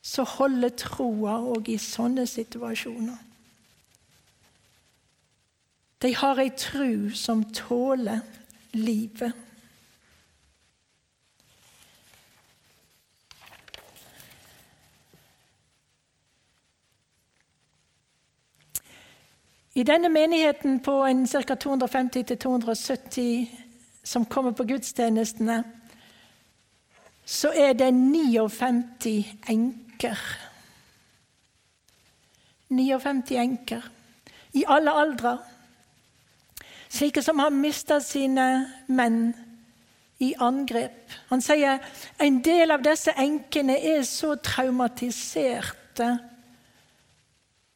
så 0.02 0.23
holder 0.23 0.71
troa 0.80 1.38
òg 1.54 1.69
i 1.69 1.78
sånne 1.78 2.25
situasjoner. 2.28 3.17
De 5.99 6.13
har 6.15 6.39
ei 6.39 6.49
tru 6.56 7.12
som 7.12 7.43
tåler 7.54 8.21
livet. 8.73 9.36
I 19.80 19.84
denne 19.84 20.10
menigheten 20.10 20.80
på 20.84 20.91
ca. 21.32 21.56
250-270 21.56 23.59
som 24.10 24.26
kommer 24.26 24.56
på 24.58 24.65
gudstjenestene, 24.65 25.63
så 27.26 27.52
er 27.54 27.76
det 27.78 27.91
59 27.93 29.26
enker. 29.50 30.17
59 32.69 33.38
enker 33.38 33.86
i 34.58 34.63
alle 34.67 34.95
aldre. 34.98 35.36
Slike 36.89 37.22
som 37.22 37.39
har 37.39 37.54
mista 37.54 38.00
sine 38.02 38.48
menn 38.88 39.22
i 40.26 40.34
angrep. 40.41 41.13
Han 41.30 41.45
sier 41.45 41.78
en 42.17 42.41
del 42.43 42.74
av 42.74 42.82
disse 42.84 43.13
enkene 43.13 43.78
er 43.78 44.02
så 44.10 44.34
traumatiserte 44.41 46.10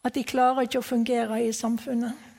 at 0.04 0.18
de 0.18 0.26
klarer 0.28 0.66
ikke 0.66 0.82
å 0.82 0.90
fungere 0.90 1.44
i 1.46 1.54
samfunnet. 1.54 2.33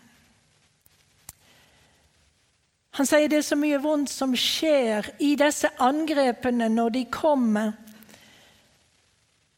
Han 2.94 3.07
sier 3.07 3.26
det 3.26 3.40
er 3.40 3.46
så 3.48 3.57
mye 3.59 3.80
vondt 3.83 4.12
som 4.12 4.37
skjer 4.38 5.09
i 5.18 5.33
disse 5.38 5.66
angrepene 5.83 6.68
når 6.70 6.92
de 6.94 7.04
kommer. 7.11 7.72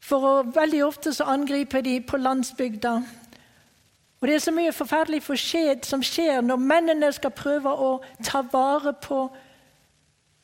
For 0.00 0.46
Veldig 0.56 0.84
ofte 0.86 1.12
så 1.12 1.26
angriper 1.28 1.84
de 1.84 1.98
på 2.00 2.16
landsbygda. 2.16 2.94
Og 4.20 4.28
Det 4.28 4.34
er 4.34 4.38
så 4.38 4.54
mye 4.56 4.72
forferdelig 4.72 5.22
som 5.84 6.02
skjer 6.02 6.40
når 6.40 6.56
mennene 6.56 7.12
skal 7.12 7.30
prøve 7.30 7.68
å 7.68 7.90
ta 8.24 8.40
vare 8.40 8.94
på, 9.04 9.28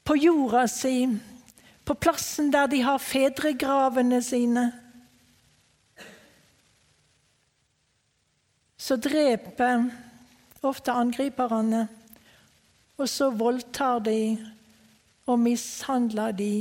på 0.04 0.16
jorda 0.16 0.66
si, 0.68 1.08
på 1.84 1.94
plassen 1.94 2.52
der 2.52 2.66
de 2.66 2.82
har 2.82 2.98
fedregravene 2.98 4.20
sine. 4.22 4.68
Så 8.76 8.96
dreper 8.96 9.88
ofte 10.62 10.92
angriperne, 10.92 11.88
og 13.02 13.10
så 13.10 13.30
voldtar 13.34 14.02
de 14.06 14.38
og 15.26 15.40
mishandler 15.42 16.34
de 16.38 16.52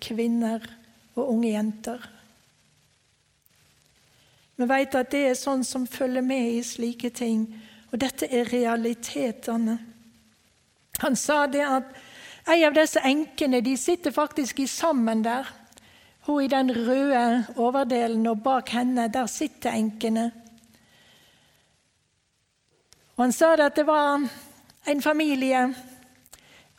kvinner 0.00 0.64
og 1.14 1.28
unge 1.34 1.52
jenter. 1.52 2.06
Vi 4.60 4.68
vet 4.68 4.96
at 4.96 5.12
det 5.12 5.22
er 5.30 5.38
sånn 5.38 5.62
som 5.64 5.86
følger 5.88 6.24
med 6.24 6.50
i 6.52 6.64
slike 6.64 7.08
ting. 7.16 7.46
Og 7.90 8.00
dette 8.00 8.28
er 8.28 8.48
realitetene. 8.52 9.78
Han 11.00 11.16
sa 11.16 11.46
det 11.48 11.64
at 11.64 11.94
en 12.50 12.66
av 12.68 12.76
disse 12.76 13.00
enkene 13.04 13.62
de 13.64 13.72
sitter 13.80 14.12
faktisk 14.12 14.60
sammen 14.68 15.24
der. 15.24 15.48
Hun 16.28 16.44
i 16.44 16.50
den 16.52 16.70
røde 16.76 17.46
overdelen, 17.56 18.26
og 18.28 18.42
bak 18.44 18.68
henne 18.76 19.08
der 19.08 19.26
sitter 19.26 19.72
enkene. 19.72 20.30
Og 23.16 23.24
Han 23.24 23.32
sa 23.32 23.56
det 23.56 23.70
at 23.72 23.76
det 23.76 23.86
var 23.86 24.28
en 24.86 25.02
familie. 25.02 25.74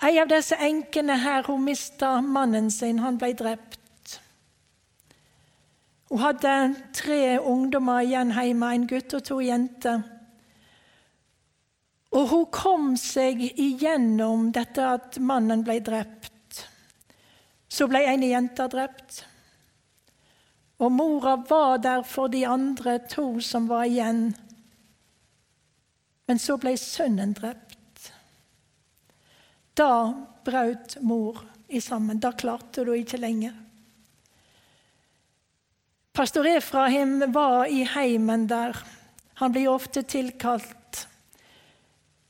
En 0.02 0.18
av 0.18 0.30
disse 0.32 0.58
enkene 0.58 1.20
her, 1.22 1.46
hun 1.46 1.62
mista 1.64 2.16
mannen 2.26 2.72
sin. 2.74 3.00
Han 3.04 3.20
ble 3.22 3.36
drept. 3.38 4.18
Hun 6.10 6.20
hadde 6.20 6.56
tre 6.98 7.38
ungdommer 7.38 8.02
igjen 8.04 8.34
hjemme, 8.34 8.72
en 8.74 8.88
gutt 8.90 9.14
og 9.16 9.24
to 9.30 9.38
jenter. 9.46 10.02
Og 12.12 12.28
hun 12.34 12.48
kom 12.52 12.90
seg 13.00 13.40
igjennom 13.54 14.50
dette 14.52 14.84
at 14.98 15.20
mannen 15.24 15.64
ble 15.64 15.78
drept. 15.86 16.66
Så 17.72 17.88
ble 17.88 18.02
en 18.04 18.26
jente 18.26 18.68
drept. 18.74 19.22
Og 20.82 20.92
mora 20.92 21.38
var 21.48 21.78
der 21.80 22.04
for 22.04 22.28
de 22.28 22.42
andre 22.50 22.98
to 23.08 23.38
som 23.40 23.70
var 23.70 23.86
igjen. 23.88 24.32
Men 26.28 26.42
så 26.42 26.58
ble 26.60 26.74
sønnen 26.76 27.38
drept. 27.38 27.71
Da 29.78 30.14
brøt 30.46 30.98
mor 31.02 31.44
i 31.70 31.80
sammen. 31.80 32.20
Da 32.20 32.32
klarte 32.32 32.86
hun 32.86 33.00
ikke 33.00 33.20
lenger. 33.22 33.54
Pastor 36.14 36.46
Efraim 36.46 37.22
var 37.34 37.66
i 37.72 37.86
heimen 37.88 38.48
der. 38.50 38.76
Han 39.40 39.54
blir 39.54 39.72
ofte 39.72 40.04
tilkalt 40.04 41.06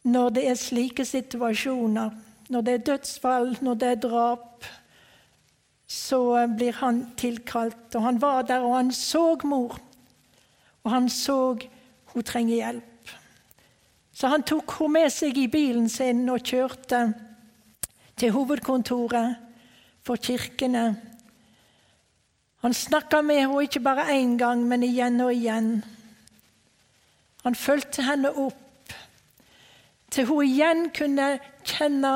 når 0.04 0.30
det 0.36 0.44
er 0.50 0.58
slike 0.58 1.06
situasjoner. 1.06 2.14
Når 2.52 2.62
det 2.62 2.74
er 2.74 2.86
dødsfall, 2.90 3.58
når 3.62 3.76
det 3.80 3.90
er 3.90 4.00
drap, 4.04 4.66
så 5.88 6.48
blir 6.58 6.78
han 6.80 7.04
tilkalt. 7.18 7.96
Og 7.96 8.02
han 8.02 8.22
var 8.22 8.42
der, 8.48 8.64
og 8.66 8.76
han 8.76 8.92
så 8.92 9.38
mor. 9.44 9.78
Og 10.84 10.92
han 10.92 11.10
så 11.10 11.58
hun 12.14 12.24
trenger 12.24 12.56
hjelp. 12.56 13.14
Så 14.14 14.28
han 14.28 14.44
tok 14.44 14.78
henne 14.78 14.94
med 15.00 15.14
seg 15.14 15.38
i 15.38 15.48
bilen 15.52 15.90
sin 15.90 16.28
og 16.30 16.44
kjørte 16.46 17.06
til 18.22 18.36
hovedkontoret 18.36 19.40
for 20.06 20.22
kirkene 20.22 20.92
han 22.62 22.74
snakka 22.78 23.24
med 23.26 23.40
henne 23.42 23.64
ikke 23.66 23.80
bare 23.82 24.04
én 24.14 24.36
gang, 24.38 24.62
men 24.70 24.84
igjen 24.86 25.22
og 25.22 25.34
igjen. 25.34 25.70
Han 27.42 27.56
fulgte 27.58 28.06
henne 28.06 28.30
opp 28.38 28.94
til 30.14 30.28
hun 30.30 30.46
igjen 30.46 30.92
kunne 30.94 31.40
kjenne 31.66 32.12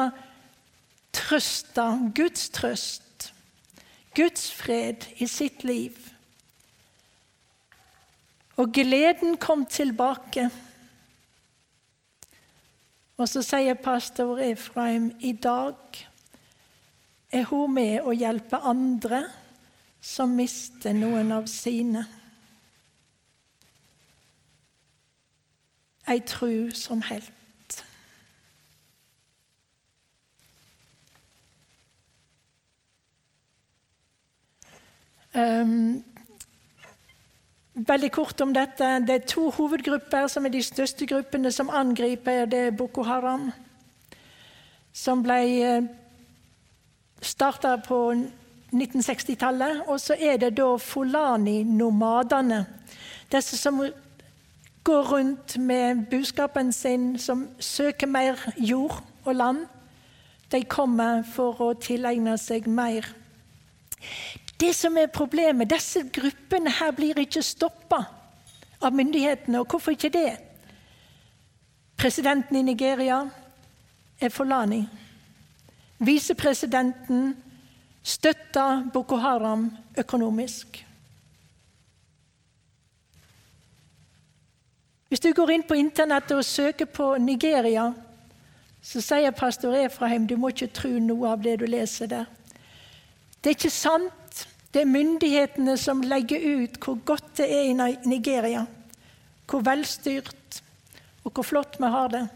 trøsta, 1.17 1.87
Guds 2.13 2.49
trøst, 2.53 3.31
Guds 4.13 4.51
fred 4.53 5.07
i 5.17 5.25
sitt 5.25 5.65
liv. 5.65 5.97
Og 8.61 8.69
gleden 8.69 9.39
kom 9.41 9.65
tilbake. 9.65 10.51
Og 13.17 13.29
så 13.31 13.41
sier 13.45 13.77
pastor 13.79 14.39
Efraim 14.43 15.11
i 15.19 15.31
dag 15.31 15.75
er 17.31 17.45
hun 17.47 17.73
med 17.73 18.03
å 18.03 18.11
hjelpe 18.15 18.59
andre 18.59 19.23
som 20.03 20.35
mister 20.35 20.93
noen 20.95 21.31
av 21.31 21.47
sine. 21.49 22.03
Ei 26.11 26.19
tru 26.27 26.69
som 26.75 27.01
helt. 27.07 27.31
Um, 35.35 36.03
veldig 37.75 38.11
kort 38.11 38.41
om 38.41 38.53
dette. 38.55 38.87
Det 39.07 39.15
er 39.15 39.27
to 39.27 39.49
hovedgrupper 39.51 40.27
som 40.31 40.45
er 40.45 40.53
de 40.53 40.63
største 40.63 41.05
gruppene 41.07 41.51
som 41.51 41.69
angriper. 41.69 42.45
Det 42.45 42.59
er 42.67 42.71
Boko 42.71 43.03
Haram, 43.03 43.51
som 44.93 45.23
ble 45.23 45.39
eh, 45.59 45.89
starta 47.21 47.75
på 47.83 47.99
1960-tallet. 48.71 49.83
Og 49.87 49.99
så 49.99 50.15
er 50.19 50.37
det 50.37 50.55
da 50.57 50.71
Folani-nomadene. 50.79 52.65
Disse 53.31 53.57
som 53.57 53.83
går 54.85 55.11
rundt 55.11 55.57
med 55.57 56.05
budskapen 56.09 56.71
sin, 56.73 57.19
som 57.19 57.47
søker 57.59 58.07
mer 58.07 58.39
jord 58.57 59.01
og 59.25 59.35
land. 59.35 59.65
De 60.51 60.61
kommer 60.63 61.23
for 61.25 61.61
å 61.61 61.73
tilegne 61.73 62.37
seg 62.37 62.67
mer. 62.69 63.07
Det 64.59 64.73
som 64.75 64.97
er 64.97 65.11
problemet, 65.11 65.69
Disse 65.69 66.05
gruppene 66.13 66.71
her 66.71 66.91
blir 66.95 67.19
ikke 67.19 67.43
stoppa 67.43 68.05
av 68.81 68.93
myndighetene. 68.95 69.59
Og 69.59 69.67
hvorfor 69.67 69.91
ikke 69.91 70.13
det? 70.13 70.37
Presidenten 71.97 72.55
i 72.55 72.61
Nigeria 72.61 73.21
er 74.21 74.29
Folani. 74.29 74.85
Visepresidenten 75.99 77.35
støtter 78.03 78.83
Boko 78.93 79.15
Haram 79.15 79.69
økonomisk. 79.97 80.85
Hvis 85.09 85.19
du 85.19 85.31
går 85.33 85.51
inn 85.51 85.63
på 85.63 85.77
internettet 85.79 86.35
og 86.35 86.45
søker 86.45 86.85
på 86.85 87.15
Nigeria, 87.17 87.93
så 88.81 89.01
sier 89.01 89.31
pastor 89.31 89.73
Efraheim 89.79 90.27
du 90.27 90.35
må 90.37 90.51
ikke 90.51 90.73
tro 90.75 90.91
noe 90.99 91.31
av 91.31 91.43
det 91.43 91.59
du 91.61 91.65
leser 91.69 92.09
der. 92.11 92.25
Det 93.39 93.51
er 93.51 93.57
ikke 93.57 93.71
sant. 93.73 94.11
Det 94.75 94.81
er 94.83 94.89
myndighetene 94.91 95.77
som 95.79 96.01
legger 96.03 96.41
ut 96.59 96.75
hvor 96.83 96.97
godt 97.07 97.39
det 97.39 97.45
er 97.47 97.69
i 97.69 97.75
Nigeria. 98.11 98.65
Hvor 99.47 99.63
velstyrt 99.63 100.59
og 101.23 101.31
hvor 101.31 101.47
flott 101.47 101.79
vi 101.79 101.87
har 101.93 102.09
det. 102.11 102.27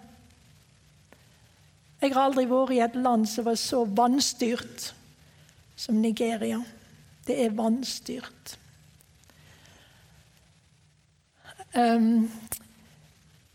Jeg 1.99 2.15
har 2.15 2.23
aldri 2.29 2.45
vært 2.47 2.71
i 2.71 2.79
et 2.85 2.95
land 2.95 3.27
som 3.27 3.43
var 3.49 3.57
så 3.59 3.83
vanstyrt 3.83 4.93
som 5.75 5.99
Nigeria. 5.99 6.63
Det 7.27 7.35
er 7.43 7.51
vanstyrt. 7.57 8.55
Um, 11.75 12.31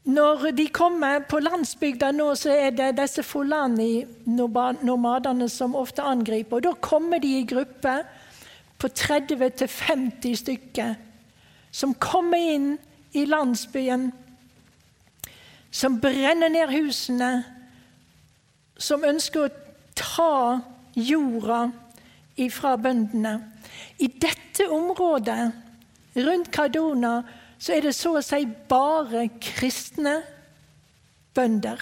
når 0.05 0.53
de 0.61 0.69
kommer 0.69 1.25
på 1.25 1.41
landsbygda 1.41 2.13
nå, 2.13 2.37
så 2.37 2.53
er 2.53 2.71
det 2.77 3.01
disse 3.01 3.25
fulani-nomadene 3.25 5.49
som 5.49 5.73
ofte 5.75 6.03
angriper. 6.05 6.57
og 6.61 6.63
Da 6.69 6.75
kommer 6.85 7.17
de 7.25 7.33
i 7.39 7.49
grupper 7.49 8.05
på 8.79 8.89
30-50 8.91 10.37
stykker 10.43 10.95
som 11.75 11.95
kommer 11.99 12.39
inn 12.39 12.75
i 13.15 13.25
landsbyen, 13.27 14.11
som 15.75 15.99
brenner 16.03 16.53
ned 16.53 16.71
husene, 16.71 17.33
som 18.79 19.07
ønsker 19.07 19.47
å 19.47 19.55
ta 19.99 20.61
jorda 20.95 21.65
fra 22.55 22.75
bøndene. 22.79 23.35
I 23.99 24.09
dette 24.09 24.67
området 24.71 25.41
rundt 26.15 26.51
Kadona 26.55 27.17
så 27.59 27.75
er 27.75 27.87
det 27.87 27.95
så 27.97 28.17
å 28.19 28.23
si 28.23 28.45
bare 28.71 29.27
kristne 29.43 30.19
bønder. 31.35 31.81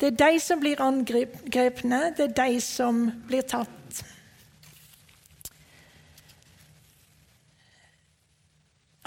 Det 0.00 0.12
er 0.12 0.20
de 0.20 0.40
som 0.40 0.60
blir 0.60 0.80
angrepne, 0.80 2.00
det 2.16 2.30
er 2.30 2.36
de 2.36 2.60
som 2.64 3.04
blir 3.28 3.44
tatt. 3.48 3.79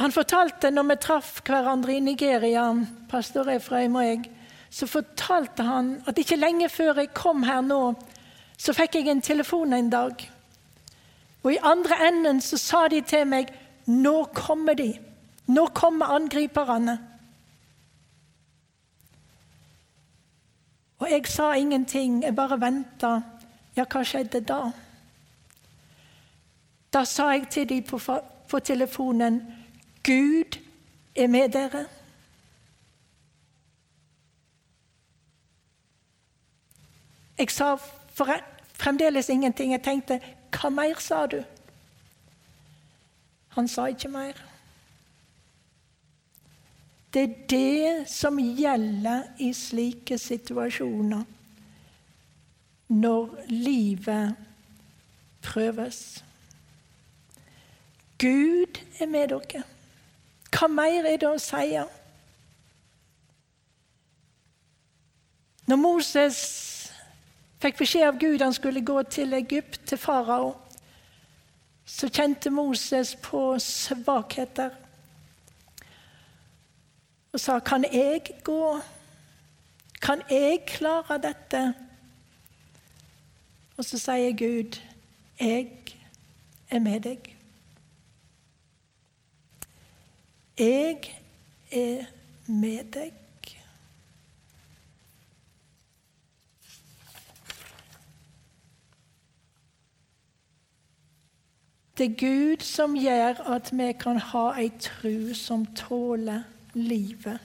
Han 0.01 0.11
fortalte 0.11 0.71
når 0.73 0.87
vi 0.89 0.95
traff 1.01 1.35
hverandre 1.45 1.93
i 1.93 2.01
Nigeria, 2.01 2.65
pastor 3.09 3.49
Efraim 3.53 3.95
og 3.95 4.07
jeg, 4.07 4.31
så 4.73 4.87
fortalte 4.89 5.63
han 5.63 5.95
at 6.09 6.17
ikke 6.17 6.39
lenge 6.39 6.69
før 6.69 7.03
jeg 7.03 7.13
kom 7.13 7.43
her 7.45 7.61
nå, 7.61 7.81
så 8.57 8.73
fikk 8.73 8.97
jeg 8.97 9.11
en 9.11 9.21
telefon 9.21 9.73
en 9.73 9.91
dag. 9.93 10.23
Og 11.43 11.53
i 11.53 11.61
andre 11.61 11.99
enden 12.07 12.41
så 12.41 12.57
sa 12.57 12.87
de 12.89 13.01
til 13.05 13.27
meg 13.29 13.51
nå 13.85 14.15
kommer 14.33 14.73
de. 14.79 14.93
Nå 15.45 15.67
kommer 15.75 16.15
angriperne? 16.15 16.97
Og 21.03 21.11
jeg 21.11 21.27
sa 21.27 21.51
ingenting, 21.59 22.23
jeg 22.23 22.35
bare 22.35 22.61
venta. 22.61 23.17
Ja, 23.75 23.83
hva 23.83 24.05
skjedde 24.07 24.39
da? 24.47 24.61
Da 26.93 27.03
sa 27.05 27.33
jeg 27.33 27.49
til 27.51 27.67
dem 27.69 27.83
på, 27.83 27.99
på 28.47 28.59
telefonen 28.63 29.41
Gud 30.03 30.59
er 31.15 31.27
med 31.27 31.49
dere. 31.49 31.85
Jeg 37.37 37.51
sa 37.51 37.75
fremdeles 38.79 39.29
ingenting. 39.29 39.71
Jeg 39.71 39.83
tenkte 39.83 40.19
hva 40.53 40.69
mer 40.69 40.99
sa 41.01 41.25
du? 41.27 41.39
Han 43.55 43.67
sa 43.67 43.85
ikke 43.91 44.09
mer. 44.09 44.39
Det 47.13 47.23
er 47.23 47.33
det 47.49 48.09
som 48.09 48.39
gjelder 48.39 49.27
i 49.39 49.51
slike 49.53 50.17
situasjoner. 50.17 51.23
Når 52.87 53.35
livet 53.49 54.35
prøves. 55.41 56.23
Gud 58.19 58.81
er 58.99 59.05
med 59.05 59.27
dere. 59.27 59.63
Hva 60.53 60.67
mer 60.69 61.07
er 61.09 61.17
det 61.17 61.29
å 61.29 61.39
si? 61.41 61.79
Når 65.65 65.79
Moses 65.79 66.39
fikk 67.63 67.79
beskjed 67.79 68.05
av 68.09 68.19
Gud 68.21 68.43
han 68.43 68.53
skulle 68.53 68.83
gå 68.85 68.99
til 69.07 69.33
Egypt, 69.33 69.79
til 69.87 69.97
farao, 69.97 70.53
så 71.85 72.09
kjente 72.11 72.51
Moses 72.53 73.15
på 73.23 73.55
svakheter 73.59 74.71
og 77.33 77.39
sa, 77.39 77.59
'Kan 77.59 77.83
jeg 77.83 78.21
gå? 78.43 78.81
Kan 80.01 80.21
jeg 80.29 80.65
klare 80.67 81.17
dette?' 81.17 81.73
Og 83.77 83.85
så 83.85 83.97
sier 83.97 84.37
Gud, 84.37 84.79
'Jeg 85.39 85.97
er 86.69 86.79
med 86.79 86.99
deg'. 87.01 87.32
Jeg 90.57 90.99
er 91.71 92.05
med 92.45 92.83
deg. 92.93 93.13
Det 101.97 102.05
er 102.11 102.19
Gud 102.19 102.63
som 102.65 102.95
gjør 102.97 103.41
at 103.53 103.69
vi 103.77 103.91
kan 103.97 104.17
ha 104.17 104.47
ei 104.57 104.69
tru 104.81 105.33
som 105.37 105.65
tåler 105.77 106.41
livet 106.73 107.39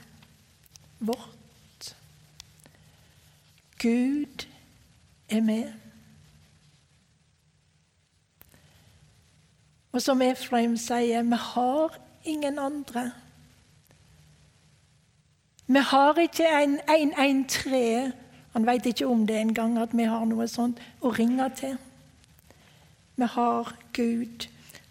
vårt. 1.00 1.96
Gud 3.78 4.46
er 5.28 5.40
med. 5.40 5.72
Og 9.92 10.02
som 10.02 10.22
Efraim 10.22 10.76
sier, 10.76 11.22
vi 11.22 11.36
har 11.40 12.00
ingen 12.28 12.58
andre. 12.58 13.12
Vi 15.66 15.78
har 15.78 16.18
ikke 16.18 16.46
en 16.62 16.80
113. 16.88 18.12
Han 18.52 18.66
vet 18.66 18.86
ikke 18.86 19.06
om 19.06 19.26
det 19.26 19.36
engang, 19.36 19.78
at 19.78 19.88
vi 19.92 20.02
har 20.02 20.24
noe 20.24 20.48
sånt 20.48 20.80
å 21.00 21.12
ringe 21.12 21.50
til. 21.56 21.76
Vi 23.16 23.26
har 23.26 23.74
Gud, 23.92 24.48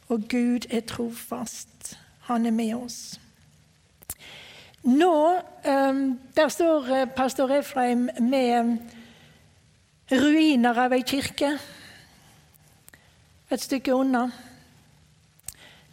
og 0.08 0.28
Gud 0.30 0.68
er 0.70 0.86
trofast. 0.88 1.98
Han 2.30 2.46
er 2.46 2.52
med 2.52 2.76
oss. 2.76 3.20
Nå 4.84 5.40
ehm, 5.66 6.20
Der 6.36 6.48
står 6.48 6.90
eh, 6.96 7.08
pastor 7.08 7.52
Efraim 7.52 8.10
med 8.20 8.78
ruiner 10.12 10.78
av 10.80 10.94
ei 10.94 11.02
kirke 11.04 11.58
et 13.52 13.64
stykke 13.64 13.96
unna 13.96 14.28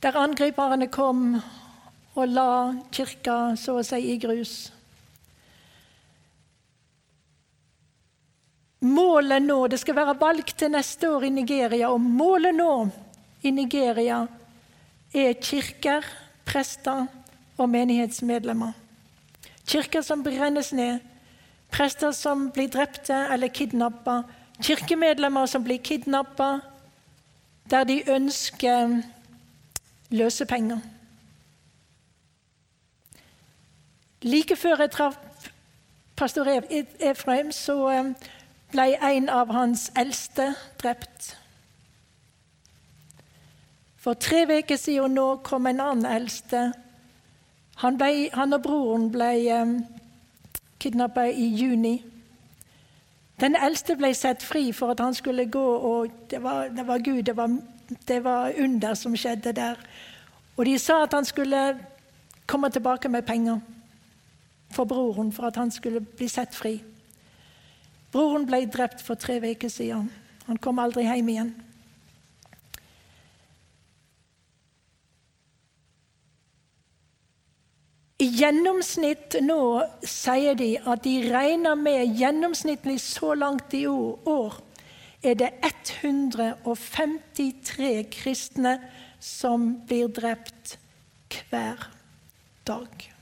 der 0.05 0.19
angriperne 0.21 0.91
kom 0.93 1.39
og 2.15 2.27
la 2.29 2.75
kirka 2.93 3.55
så 3.57 3.79
å 3.81 3.85
si 3.87 4.03
i 4.13 4.19
grus. 4.21 4.53
Målet 8.85 9.41
nå 9.41 9.57
Det 9.73 9.79
skal 9.81 9.97
være 9.97 10.19
valg 10.21 10.51
til 10.53 10.75
neste 10.75 11.09
år 11.09 11.25
i 11.25 11.31
Nigeria, 11.33 11.89
og 11.89 12.05
målet 12.05 12.53
nå 12.53 12.91
i 13.49 13.51
Nigeria 13.51 14.27
er 15.15 15.41
kirker, 15.41 16.05
prester 16.45 17.07
og 17.57 17.71
menighetsmedlemmer. 17.73 18.77
Kirker 19.65 20.05
som 20.05 20.21
brennes 20.23 20.69
ned, 20.77 21.01
prester 21.73 22.13
som 22.13 22.51
blir 22.53 22.69
drepte 22.69 23.17
eller 23.33 23.49
kidnappa, 23.49 24.21
kirkemedlemmer 24.61 25.49
som 25.49 25.65
blir 25.65 25.81
kidnappa, 25.81 26.59
der 27.73 27.89
de 27.89 28.03
ønsker 28.05 29.01
løsepenger. 30.11 30.79
Like 34.23 34.57
før 34.57 34.81
jeg 34.81 34.91
traff 34.91 35.17
pastor 36.17 36.47
Efraim, 37.01 37.53
så 37.53 37.89
eh, 37.91 38.13
ble 38.71 38.87
en 39.03 39.29
av 39.29 39.51
hans 39.53 39.91
eldste 39.99 40.55
drept. 40.83 41.35
For 43.97 44.15
tre 44.15 44.45
uker 44.59 44.77
siden 44.77 45.17
nå 45.19 45.27
kom 45.43 45.67
en 45.67 45.81
annen 45.81 46.07
eldste. 46.07 46.73
Han, 47.83 47.99
ble, 47.99 48.31
han 48.33 48.53
og 48.53 48.63
broren 48.63 49.11
ble 49.13 49.31
um, 49.59 49.77
eh, 49.77 50.59
kidnappa 50.79 51.27
i 51.33 51.49
juni. 51.59 51.97
Den 53.41 53.57
eldste 53.57 53.97
ble 53.99 54.13
satt 54.15 54.43
fri 54.47 54.69
for 54.73 54.95
at 54.95 55.01
han 55.01 55.15
skulle 55.15 55.49
gå, 55.51 55.67
og 55.77 56.13
det 56.31 56.43
var, 56.43 56.69
det 56.69 56.87
var 56.87 56.99
Gud, 57.03 57.23
det 57.23 57.37
var 57.37 57.51
det 58.09 58.25
var 58.25 58.53
under 58.59 58.95
som 58.95 59.17
skjedde 59.17 59.53
der. 59.53 59.81
Og 60.57 60.69
de 60.69 60.79
sa 60.79 61.03
at 61.03 61.15
han 61.15 61.25
skulle 61.27 61.61
komme 62.47 62.71
tilbake 62.71 63.09
med 63.09 63.27
penger 63.27 63.61
for 64.75 64.85
broren 64.85 65.33
for 65.33 65.47
at 65.47 65.57
han 65.57 65.71
skulle 65.71 66.01
bli 66.01 66.29
sett 66.29 66.55
fri. 66.55 66.83
Broren 68.13 68.47
ble 68.47 68.67
drept 68.71 69.03
for 69.03 69.15
tre 69.19 69.41
uker 69.43 69.69
siden. 69.69 70.13
Han 70.47 70.57
kom 70.63 70.79
aldri 70.79 71.03
hjem 71.07 71.29
igjen. 71.29 71.55
I 78.23 78.27
gjennomsnitt 78.39 79.35
nå 79.43 79.83
sier 80.07 80.55
de 80.57 80.79
at 80.79 81.05
de 81.05 81.31
regner 81.33 81.75
med 81.77 82.17
gjennomsnittlig 82.17 83.01
så 83.03 83.35
langt 83.35 83.75
i 83.75 83.87
år 83.91 84.55
er 85.25 85.35
det 85.41 85.51
153 85.65 88.05
kristne 88.13 88.79
som 88.79 89.04
blir 89.89 90.09
drept 90.09 90.79
hver 91.33 91.89
dag. 92.67 93.15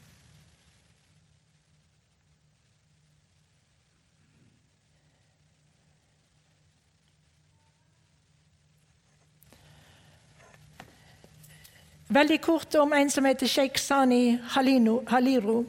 Veldig 12.12 12.40
kort 12.44 12.74
om 12.74 12.92
en 12.92 13.10
som 13.10 13.24
heter 13.24 13.48
Sheikh 13.48 13.80
Sani 13.80 14.38
Haliru. 14.52 15.62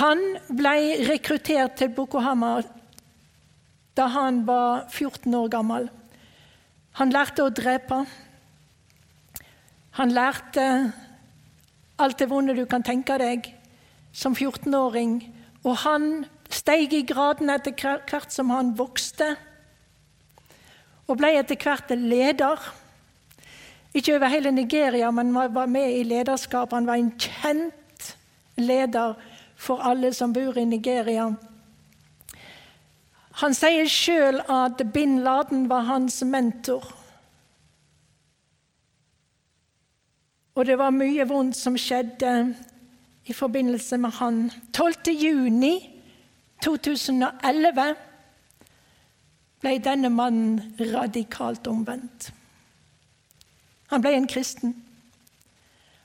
Han 0.00 0.22
ble 0.48 0.72
rekruttert 1.06 1.76
til 1.78 1.92
Boko 1.94 2.18
Haram 2.18 2.64
da 3.94 4.08
han 4.10 4.40
var 4.48 4.88
14 4.90 5.34
år 5.38 5.52
gammel. 5.52 5.86
Han 6.98 7.12
lærte 7.14 7.44
å 7.44 7.52
drepe. 7.54 8.00
Han 9.94 10.10
lærte 10.10 10.92
alt 12.02 12.18
det 12.18 12.26
vonde 12.30 12.56
du 12.56 12.64
kan 12.66 12.82
tenke 12.82 13.14
deg 13.20 13.46
som 14.14 14.34
14-åring. 14.34 15.20
Og 15.62 15.76
han 15.84 16.24
steg 16.50 16.92
i 16.94 17.04
graden 17.06 17.52
etter 17.54 17.74
hvert 17.78 18.32
som 18.34 18.50
han 18.54 18.74
vokste, 18.78 19.34
og 21.04 21.18
ble 21.20 21.34
etter 21.36 21.60
hvert 21.60 21.92
leder. 22.00 22.60
Ikke 23.94 24.16
over 24.16 24.32
hele 24.32 24.50
Nigeria, 24.50 25.10
men 25.12 25.34
var 25.34 25.68
med 25.70 25.98
i 25.98 26.02
lederskap. 26.08 26.72
Han 26.72 26.88
var 26.88 26.98
en 26.98 27.12
kjent 27.20 28.14
leder 28.56 29.14
for 29.54 29.84
alle 29.84 30.10
som 30.16 30.32
bor 30.32 30.56
i 30.58 30.64
Nigeria. 30.64 31.28
Han 33.42 33.54
sier 33.54 33.86
sjøl 33.90 34.40
at 34.50 34.80
bin 34.94 35.20
Laden 35.26 35.68
var 35.70 35.86
hans 35.90 36.22
mentor. 36.26 36.86
Og 40.54 40.66
det 40.66 40.78
var 40.78 40.94
mye 40.94 41.26
vondt 41.26 41.56
som 41.58 41.74
skjedde 41.78 42.54
i 43.26 43.32
forbindelse 43.32 43.98
med 43.98 44.10
han. 44.20 44.50
12. 44.72 45.10
juni 45.18 45.74
2011 46.62 47.94
ble 49.64 49.74
denne 49.82 50.10
mannen 50.12 50.60
radikalt 50.78 51.66
omvendt. 51.66 52.30
Han 53.90 54.02
ble 54.04 54.14
en 54.14 54.30
kristen. 54.30 54.76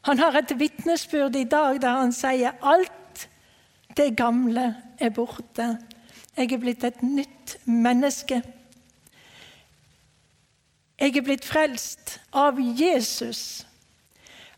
Han 0.08 0.20
har 0.20 0.38
et 0.40 0.56
vitnesbyrd 0.60 1.36
i 1.36 1.46
dag 1.50 1.82
der 1.84 2.02
han 2.02 2.16
sier 2.16 2.58
alt 2.62 3.28
det 3.98 4.16
gamle 4.18 4.72
er 4.98 5.14
borte. 5.14 5.76
Jeg 6.38 6.54
er 6.54 6.62
blitt 6.62 6.84
et 6.88 7.02
nytt 7.04 7.58
menneske. 7.66 8.42
Jeg 11.00 11.18
er 11.18 11.26
blitt 11.26 11.46
frelst 11.46 12.18
av 12.34 12.58
Jesus. 12.60 13.66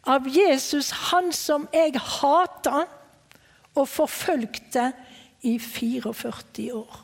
Av 0.10 0.28
Jesus, 0.28 0.90
han 1.12 1.30
som 1.34 1.68
jeg 1.74 2.00
hata 2.00 2.86
og 3.78 3.88
forfølgte 3.88 4.92
i 5.46 5.58
44 5.62 6.74
år. 6.74 7.00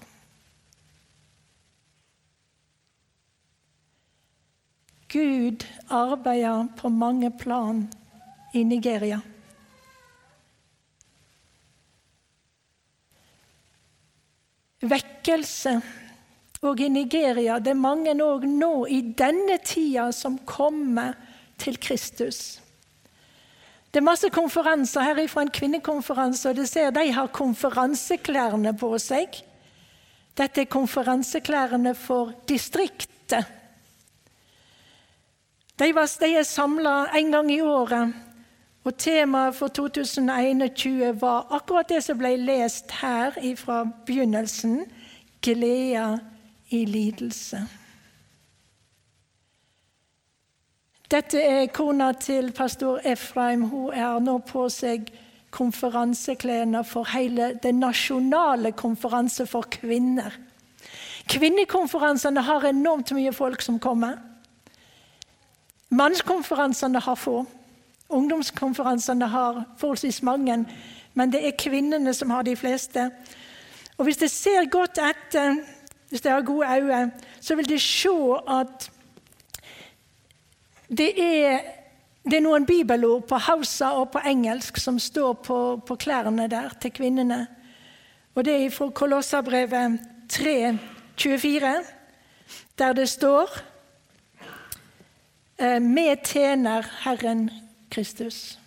Gud 5.07 5.63
arbeider 5.89 6.67
på 6.77 6.89
mange 6.89 7.31
plan 7.31 7.85
i 8.53 8.63
Nigeria. 8.63 9.21
Vekkelse 14.81 15.77
og 16.61 16.79
i 16.81 16.87
Nigeria 16.89 17.57
Det 17.59 17.71
er 17.73 17.79
mange 17.79 18.13
òg 18.21 18.45
nå 18.45 18.85
i 18.93 18.99
denne 19.17 19.57
tida 19.65 20.11
som 20.13 20.37
kommer 20.45 21.15
til 21.57 21.79
Kristus. 21.81 22.59
Det 23.91 24.01
er 24.01 24.05
masse 24.05 24.29
konferanser 24.29 25.01
her 25.01 25.27
fra 25.27 25.41
en 25.41 25.51
kvinnekonferanse, 25.51 26.49
og 26.49 26.55
du 26.57 26.65
ser 26.65 26.91
de 26.91 27.11
har 27.11 27.27
konferanseklærne 27.27 28.73
på 28.77 28.91
seg. 28.99 29.39
Dette 30.37 30.61
er 30.61 30.69
konferanseklærne 30.69 31.95
for 31.95 32.33
distriktet. 32.49 33.47
De, 35.79 35.91
var, 35.95 36.09
de 36.19 36.35
er 36.35 36.43
samla 36.43 36.95
en 37.17 37.31
gang 37.31 37.51
i 37.53 37.61
året, 37.61 38.13
og 38.83 38.97
temaet 38.97 39.55
for 39.55 39.67
2021 39.67 41.21
var 41.21 41.47
akkurat 41.53 41.89
det 41.89 42.03
som 42.03 42.17
ble 42.17 42.35
lest 42.39 42.91
her 43.01 43.35
fra 43.59 43.83
begynnelsen 44.05 44.79
glede 45.43 46.19
i 46.69 46.85
lidelse. 46.85 47.61
Dette 51.07 51.39
er 51.39 51.69
kona 51.71 52.09
til 52.19 52.49
pastor 52.51 52.99
Efraim. 53.07 53.61
Hun 53.71 53.93
er 53.95 54.17
nå 54.19 54.41
på 54.43 54.65
seg 54.67 55.05
konferanseklærne 55.55 56.81
for 56.83 57.07
hele 57.13 57.53
den 57.63 57.79
nasjonale 57.79 58.73
konferanse 58.75 59.45
for 59.47 59.69
kvinner. 59.71 60.35
Kvinnekonferansene 61.31 62.43
har 62.43 62.67
enormt 62.67 63.13
mye 63.15 63.31
folk 63.31 63.63
som 63.63 63.79
kommer. 63.79 64.17
Mannskonferansene 65.95 66.99
har 66.99 67.15
få. 67.15 67.45
Ungdomskonferansene 68.09 69.31
har 69.31 69.63
forholdsvis 69.79 70.19
mange, 70.27 70.59
men 71.13 71.31
det 71.31 71.45
er 71.47 71.55
kvinnene 71.55 72.13
som 72.13 72.35
har 72.35 72.43
de 72.43 72.55
fleste. 72.55 73.07
Og 73.97 74.03
Hvis 74.03 74.19
dere 74.19 74.29
ser 74.29 74.69
godt 74.71 74.99
etter, 74.99 75.55
hvis 76.09 76.21
dere 76.21 76.41
har 76.41 76.47
gode 76.51 76.67
øyne, 76.67 77.11
så 77.39 77.55
vil 77.55 77.69
dere 77.69 77.79
se 77.79 78.17
at 78.59 78.91
det 80.87 81.09
er, 81.19 81.59
det 82.23 82.39
er 82.39 82.43
noen 82.45 82.65
bibelord 82.65 83.25
på 83.27 83.39
hausa 83.47 83.91
og 83.99 84.11
på 84.13 84.21
engelsk 84.25 84.77
som 84.79 84.99
står 84.99 85.33
på, 85.43 85.59
på 85.83 85.95
klærne 85.99 86.47
der 86.51 86.75
til 86.81 86.91
kvinnene. 86.91 87.47
Og 88.35 88.45
Det 88.45 88.53
er 88.53 88.69
fra 88.69 88.89
Kolossabrevet 88.89 89.99
3, 90.29 90.77
24, 91.17 91.73
der 92.77 92.93
det 92.93 93.09
står 93.09 93.49
vi 95.57 96.09
eh, 96.09 96.17
tjener 96.23 96.85
Herren 97.03 97.49
Kristus. 97.89 98.59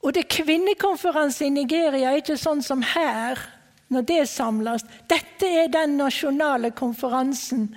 Og 0.00 0.14
det 0.14 0.22
er 0.24 0.44
kvinnekonferanse 0.44 1.44
i 1.44 1.50
Nigeria 1.52 2.12
er 2.12 2.22
ikke 2.22 2.38
sånn 2.40 2.62
som 2.64 2.80
her, 2.94 3.36
når 3.92 4.06
det 4.08 4.22
samles. 4.30 4.86
Dette 5.10 5.50
er 5.60 5.68
den 5.68 5.98
nasjonale 6.00 6.70
konferansen 6.70 7.68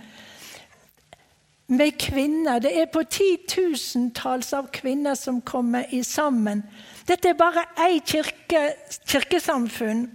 med 1.70 1.98
kvinner. 2.02 2.60
Det 2.60 2.72
er 2.82 2.86
på 2.90 3.04
titusentalls 3.06 4.54
av 4.58 4.68
kvinner 4.74 5.16
som 5.16 5.42
kommer 5.42 5.86
i 5.94 6.04
sammen. 6.04 6.64
Dette 7.08 7.30
er 7.30 7.38
bare 7.38 7.66
ett 7.86 8.06
kirke, 8.10 8.74
kirkesamfunn. 9.06 10.08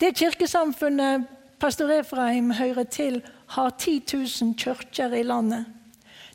Det 0.00 0.16
kirkesamfunnet 0.18 1.26
pastor 1.62 1.90
Efraim 1.90 2.50
hører 2.50 2.84
til, 2.84 3.22
har 3.46 3.70
10 3.70 4.02
000 4.12 4.54
kirker 4.58 5.14
i 5.14 5.22
landet. 5.22 5.64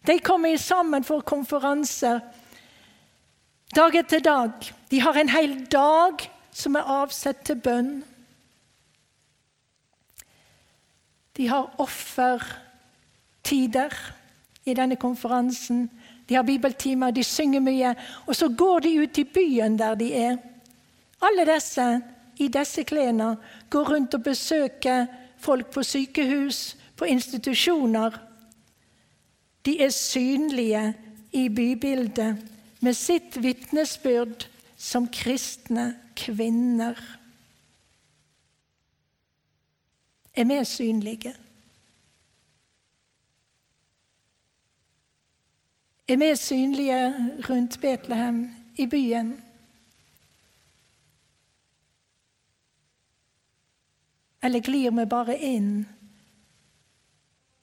De 0.08 0.20
kommer 0.20 0.58
sammen 0.58 1.04
for 1.04 1.22
konferanser 1.22 2.20
dag 3.76 3.96
etter 3.96 4.20
dag. 4.20 4.52
De 4.92 5.00
har 5.02 5.14
en 5.18 5.30
hel 5.30 5.66
dag 5.72 6.32
som 6.52 6.76
er 6.76 6.82
avsett 6.82 7.46
til 7.46 7.56
bønn. 7.64 8.04
De 11.38 11.48
har 11.48 11.76
offertider 11.80 12.52
i 14.66 14.74
denne 14.74 14.96
konferansen. 14.96 15.90
De 16.30 16.36
har 16.36 16.44
bibeltimer, 16.44 17.12
de 17.12 17.24
synger 17.24 17.60
mye. 17.60 17.96
Og 18.26 18.36
så 18.36 18.50
går 18.50 18.80
de 18.80 18.96
ut 19.04 19.18
i 19.18 19.24
byen 19.24 19.78
der 19.80 19.96
de 19.96 20.14
er. 20.14 20.38
Alle 21.22 21.46
disse 21.54 22.02
i 22.42 22.48
disse 22.48 22.84
klærne 22.84 23.36
går 23.70 23.94
rundt 23.94 24.14
og 24.14 24.24
besøker 24.24 25.06
folk 25.38 25.72
på 25.74 25.84
sykehus, 25.84 26.78
på 26.96 27.06
institusjoner. 27.06 28.18
De 29.66 29.82
er 29.84 29.90
synlige 29.90 30.94
i 31.32 31.50
bybildet 31.50 32.38
med 32.82 32.94
sitt 32.98 33.38
vitnesbyrd 33.44 34.48
som 34.78 35.08
kristne 35.08 35.94
kvinner. 36.18 36.98
Er 40.34 40.46
vi 40.46 40.66
synlige? 40.66 41.36
Er 46.12 46.18
mer 46.18 46.36
synlige 46.36 47.16
rundt 47.50 47.82
Betlehem, 47.82 48.52
i 48.76 48.86
byen? 48.86 49.42
Eller 54.44 54.60
glir 54.60 54.92
vi 54.92 55.06
bare 55.06 55.38
inn 55.38 55.86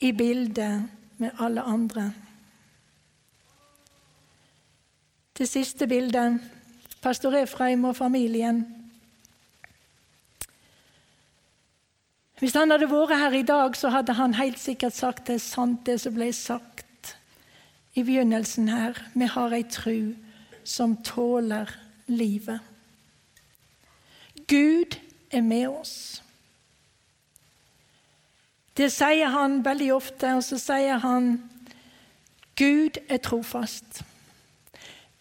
i 0.01 0.13
bildet 0.13 0.89
med 1.19 1.31
alle 1.39 1.63
andre. 1.63 2.07
Det 5.39 5.49
siste 5.49 5.87
bildet 5.87 6.41
pastor 7.03 7.37
Efraim 7.37 7.85
og 7.85 7.97
familien. 7.97 8.65
Hvis 12.39 12.57
han 12.57 12.71
hadde 12.71 12.89
vært 12.89 13.19
her 13.19 13.41
i 13.43 13.43
dag, 13.43 13.77
så 13.77 13.93
hadde 13.93 14.17
han 14.17 14.41
helt 14.41 14.59
sikkert 14.59 14.97
sagt 14.97 15.27
det 15.27 15.35
er 15.37 15.49
sant, 15.51 15.85
det 15.87 16.01
som 16.01 16.17
ble 16.17 16.33
sagt 16.33 16.88
i 17.99 18.03
begynnelsen 18.03 18.69
her. 18.69 18.95
Vi 19.15 19.27
har 19.27 19.53
ei 19.57 19.65
tru 19.67 20.15
som 20.65 20.97
tåler 21.03 21.71
livet. 22.07 22.61
Gud 24.47 24.99
er 25.31 25.43
med 25.43 25.69
oss. 25.69 26.23
Det 28.77 28.93
sier 28.95 29.33
han 29.35 29.65
veldig 29.65 29.89
ofte, 29.95 30.31
og 30.39 30.45
så 30.47 30.61
sier 30.63 31.01
han 31.03 31.33
Gud 32.57 33.01
er 33.09 33.19
trofast. 33.19 34.05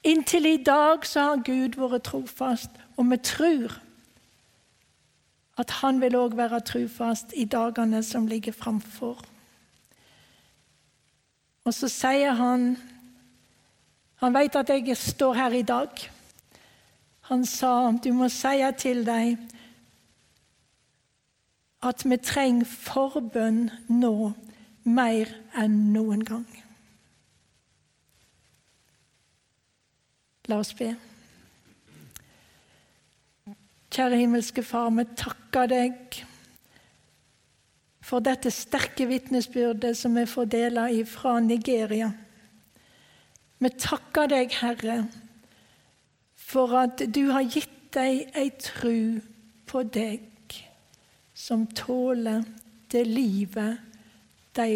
Inntil 0.05 0.45
i 0.45 0.59
dag 0.63 1.05
så 1.05 1.23
har 1.31 1.41
Gud 1.45 1.79
vært 1.81 2.05
trofast, 2.11 2.69
og 2.97 3.09
vi 3.09 3.17
tror 3.17 3.79
at 5.57 5.73
han 5.81 5.97
vil 6.01 6.15
òg 6.15 6.37
være 6.37 6.61
trofast 6.61 7.33
i 7.33 7.47
dagene 7.49 8.03
som 8.05 8.29
ligger 8.29 8.53
framfor. 8.53 9.25
Og 11.67 11.73
så 11.75 11.89
sier 11.91 12.37
han 12.39 12.77
Han 14.23 14.33
vet 14.33 14.55
at 14.55 14.69
jeg 14.73 14.95
står 14.97 15.35
her 15.37 15.53
i 15.53 15.65
dag. 15.67 15.91
Han 17.29 17.43
sa 17.45 17.91
du 17.91 18.09
må 18.15 18.29
si 18.33 18.63
til 18.79 19.03
deg 19.05 19.37
at 21.85 22.01
vi 22.01 22.17
trenger 22.17 22.65
forbønn 22.65 23.67
nå 23.93 24.31
mer 24.89 25.29
enn 25.53 25.75
noen 25.93 26.23
gang. 26.25 26.47
La 30.49 30.57
oss 30.63 30.73
be. 30.73 30.89
Kjære 33.93 34.17
himmelske 34.23 34.63
Far, 34.65 34.89
vi 34.97 35.05
takker 35.19 35.69
deg 35.69 36.23
for 38.07 38.23
dette 38.23 38.51
sterke 38.55 39.07
vitnesbyrdet 39.09 39.97
som 39.99 40.15
vi 40.15 40.23
får 40.25 40.45
dele 40.51 41.05
fra 41.05 41.39
Nigeria. 41.43 42.11
Vi 43.59 43.69
takker 43.69 44.29
deg, 44.31 44.53
Herre, 44.61 45.01
for 46.35 46.71
at 46.79 47.03
du 47.11 47.25
har 47.33 47.43
gitt 47.43 47.73
dem 47.95 48.29
ei 48.35 48.51
tru 48.61 49.19
på 49.67 49.81
deg 49.83 50.55
som 51.35 51.65
tåler 51.75 52.43
det 52.91 53.03
livet 53.07 53.79
de 54.55 54.69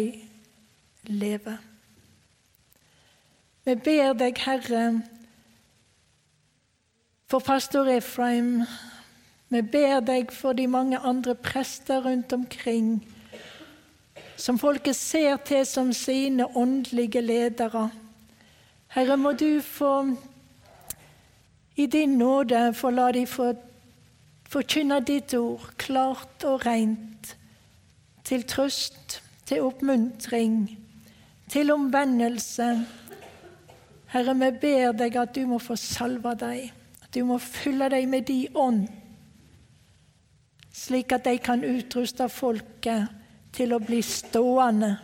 lever. 1.08 1.58
Vi 3.64 3.74
ber 3.74 4.12
deg, 4.18 4.38
Herre, 4.44 4.84
for 7.30 7.40
pastor 7.40 7.88
Efraim. 7.88 8.64
Vi 9.48 9.62
ber 9.62 10.00
deg 10.04 10.32
for 10.34 10.56
de 10.58 10.66
mange 10.66 10.98
andre 10.98 11.34
prester 11.34 12.02
rundt 12.04 12.32
omkring, 12.32 13.00
som 14.42 14.58
folket 14.58 14.96
ser 14.98 15.36
til 15.46 15.62
som 15.66 15.92
sine 15.94 16.48
åndelige 16.58 17.20
ledere. 17.22 17.90
Herre, 18.90 19.16
må 19.16 19.32
du 19.38 19.60
få 19.62 20.16
i 21.76 21.86
din 21.86 22.18
nåde 22.18 22.72
få 22.74 22.90
la 22.90 23.12
de 23.14 23.22
få 23.26 23.52
forkynne 24.52 24.98
ditt 25.06 25.32
ord 25.38 25.70
klart 25.80 26.44
og 26.44 26.66
rent, 26.66 27.36
til 28.24 28.42
trøst, 28.44 29.22
til 29.46 29.62
oppmuntring, 29.62 30.66
til 31.48 31.70
omvendelse. 31.72 32.68
Herre, 34.12 34.34
vi 34.42 34.50
ber 34.66 34.92
deg 34.98 35.16
at 35.22 35.34
du 35.38 35.46
må 35.46 35.62
få 35.62 35.78
salve 35.78 36.34
dem, 36.42 36.68
at 37.02 37.14
du 37.14 37.22
må 37.30 37.38
fylle 37.38 37.88
dem 37.94 38.10
med 38.10 38.26
din 38.28 38.58
ånd, 38.58 38.84
slik 40.74 41.12
at 41.14 41.24
de 41.30 41.38
kan 41.38 41.64
utruste 41.64 42.28
folket 42.28 43.21
til 43.52 43.74
å 43.74 43.80
bli 43.82 44.00
stående, 44.04 44.96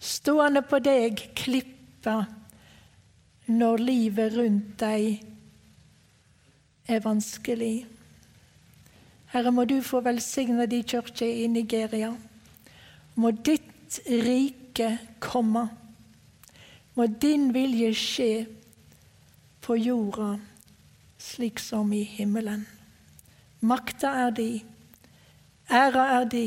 stående 0.00 0.62
på 0.64 0.80
deg, 0.80 1.20
klippa, 1.36 2.22
når 3.48 3.80
livet 3.80 4.34
rundt 4.36 4.74
deg 4.80 5.22
er 6.88 7.00
vanskelig. 7.04 7.86
Herre, 9.32 9.52
må 9.52 9.64
du 9.68 9.78
få 9.84 10.00
velsigne 10.04 10.66
din 10.68 10.84
kirke 10.88 11.26
i 11.28 11.46
Nigeria. 11.52 12.14
Må 13.16 13.32
ditt 13.32 14.00
rike 14.08 14.94
komme. 15.20 15.66
Må 16.96 17.06
din 17.20 17.50
vilje 17.52 17.92
skje 17.96 18.30
på 19.64 19.76
jorda 19.76 20.38
slik 21.18 21.60
som 21.60 21.92
i 21.92 22.02
himmelen. 22.02 22.64
Makta 23.60 24.14
er 24.26 24.30
di, 24.30 24.50
æra 25.68 26.04
er 26.20 26.28
di, 26.30 26.46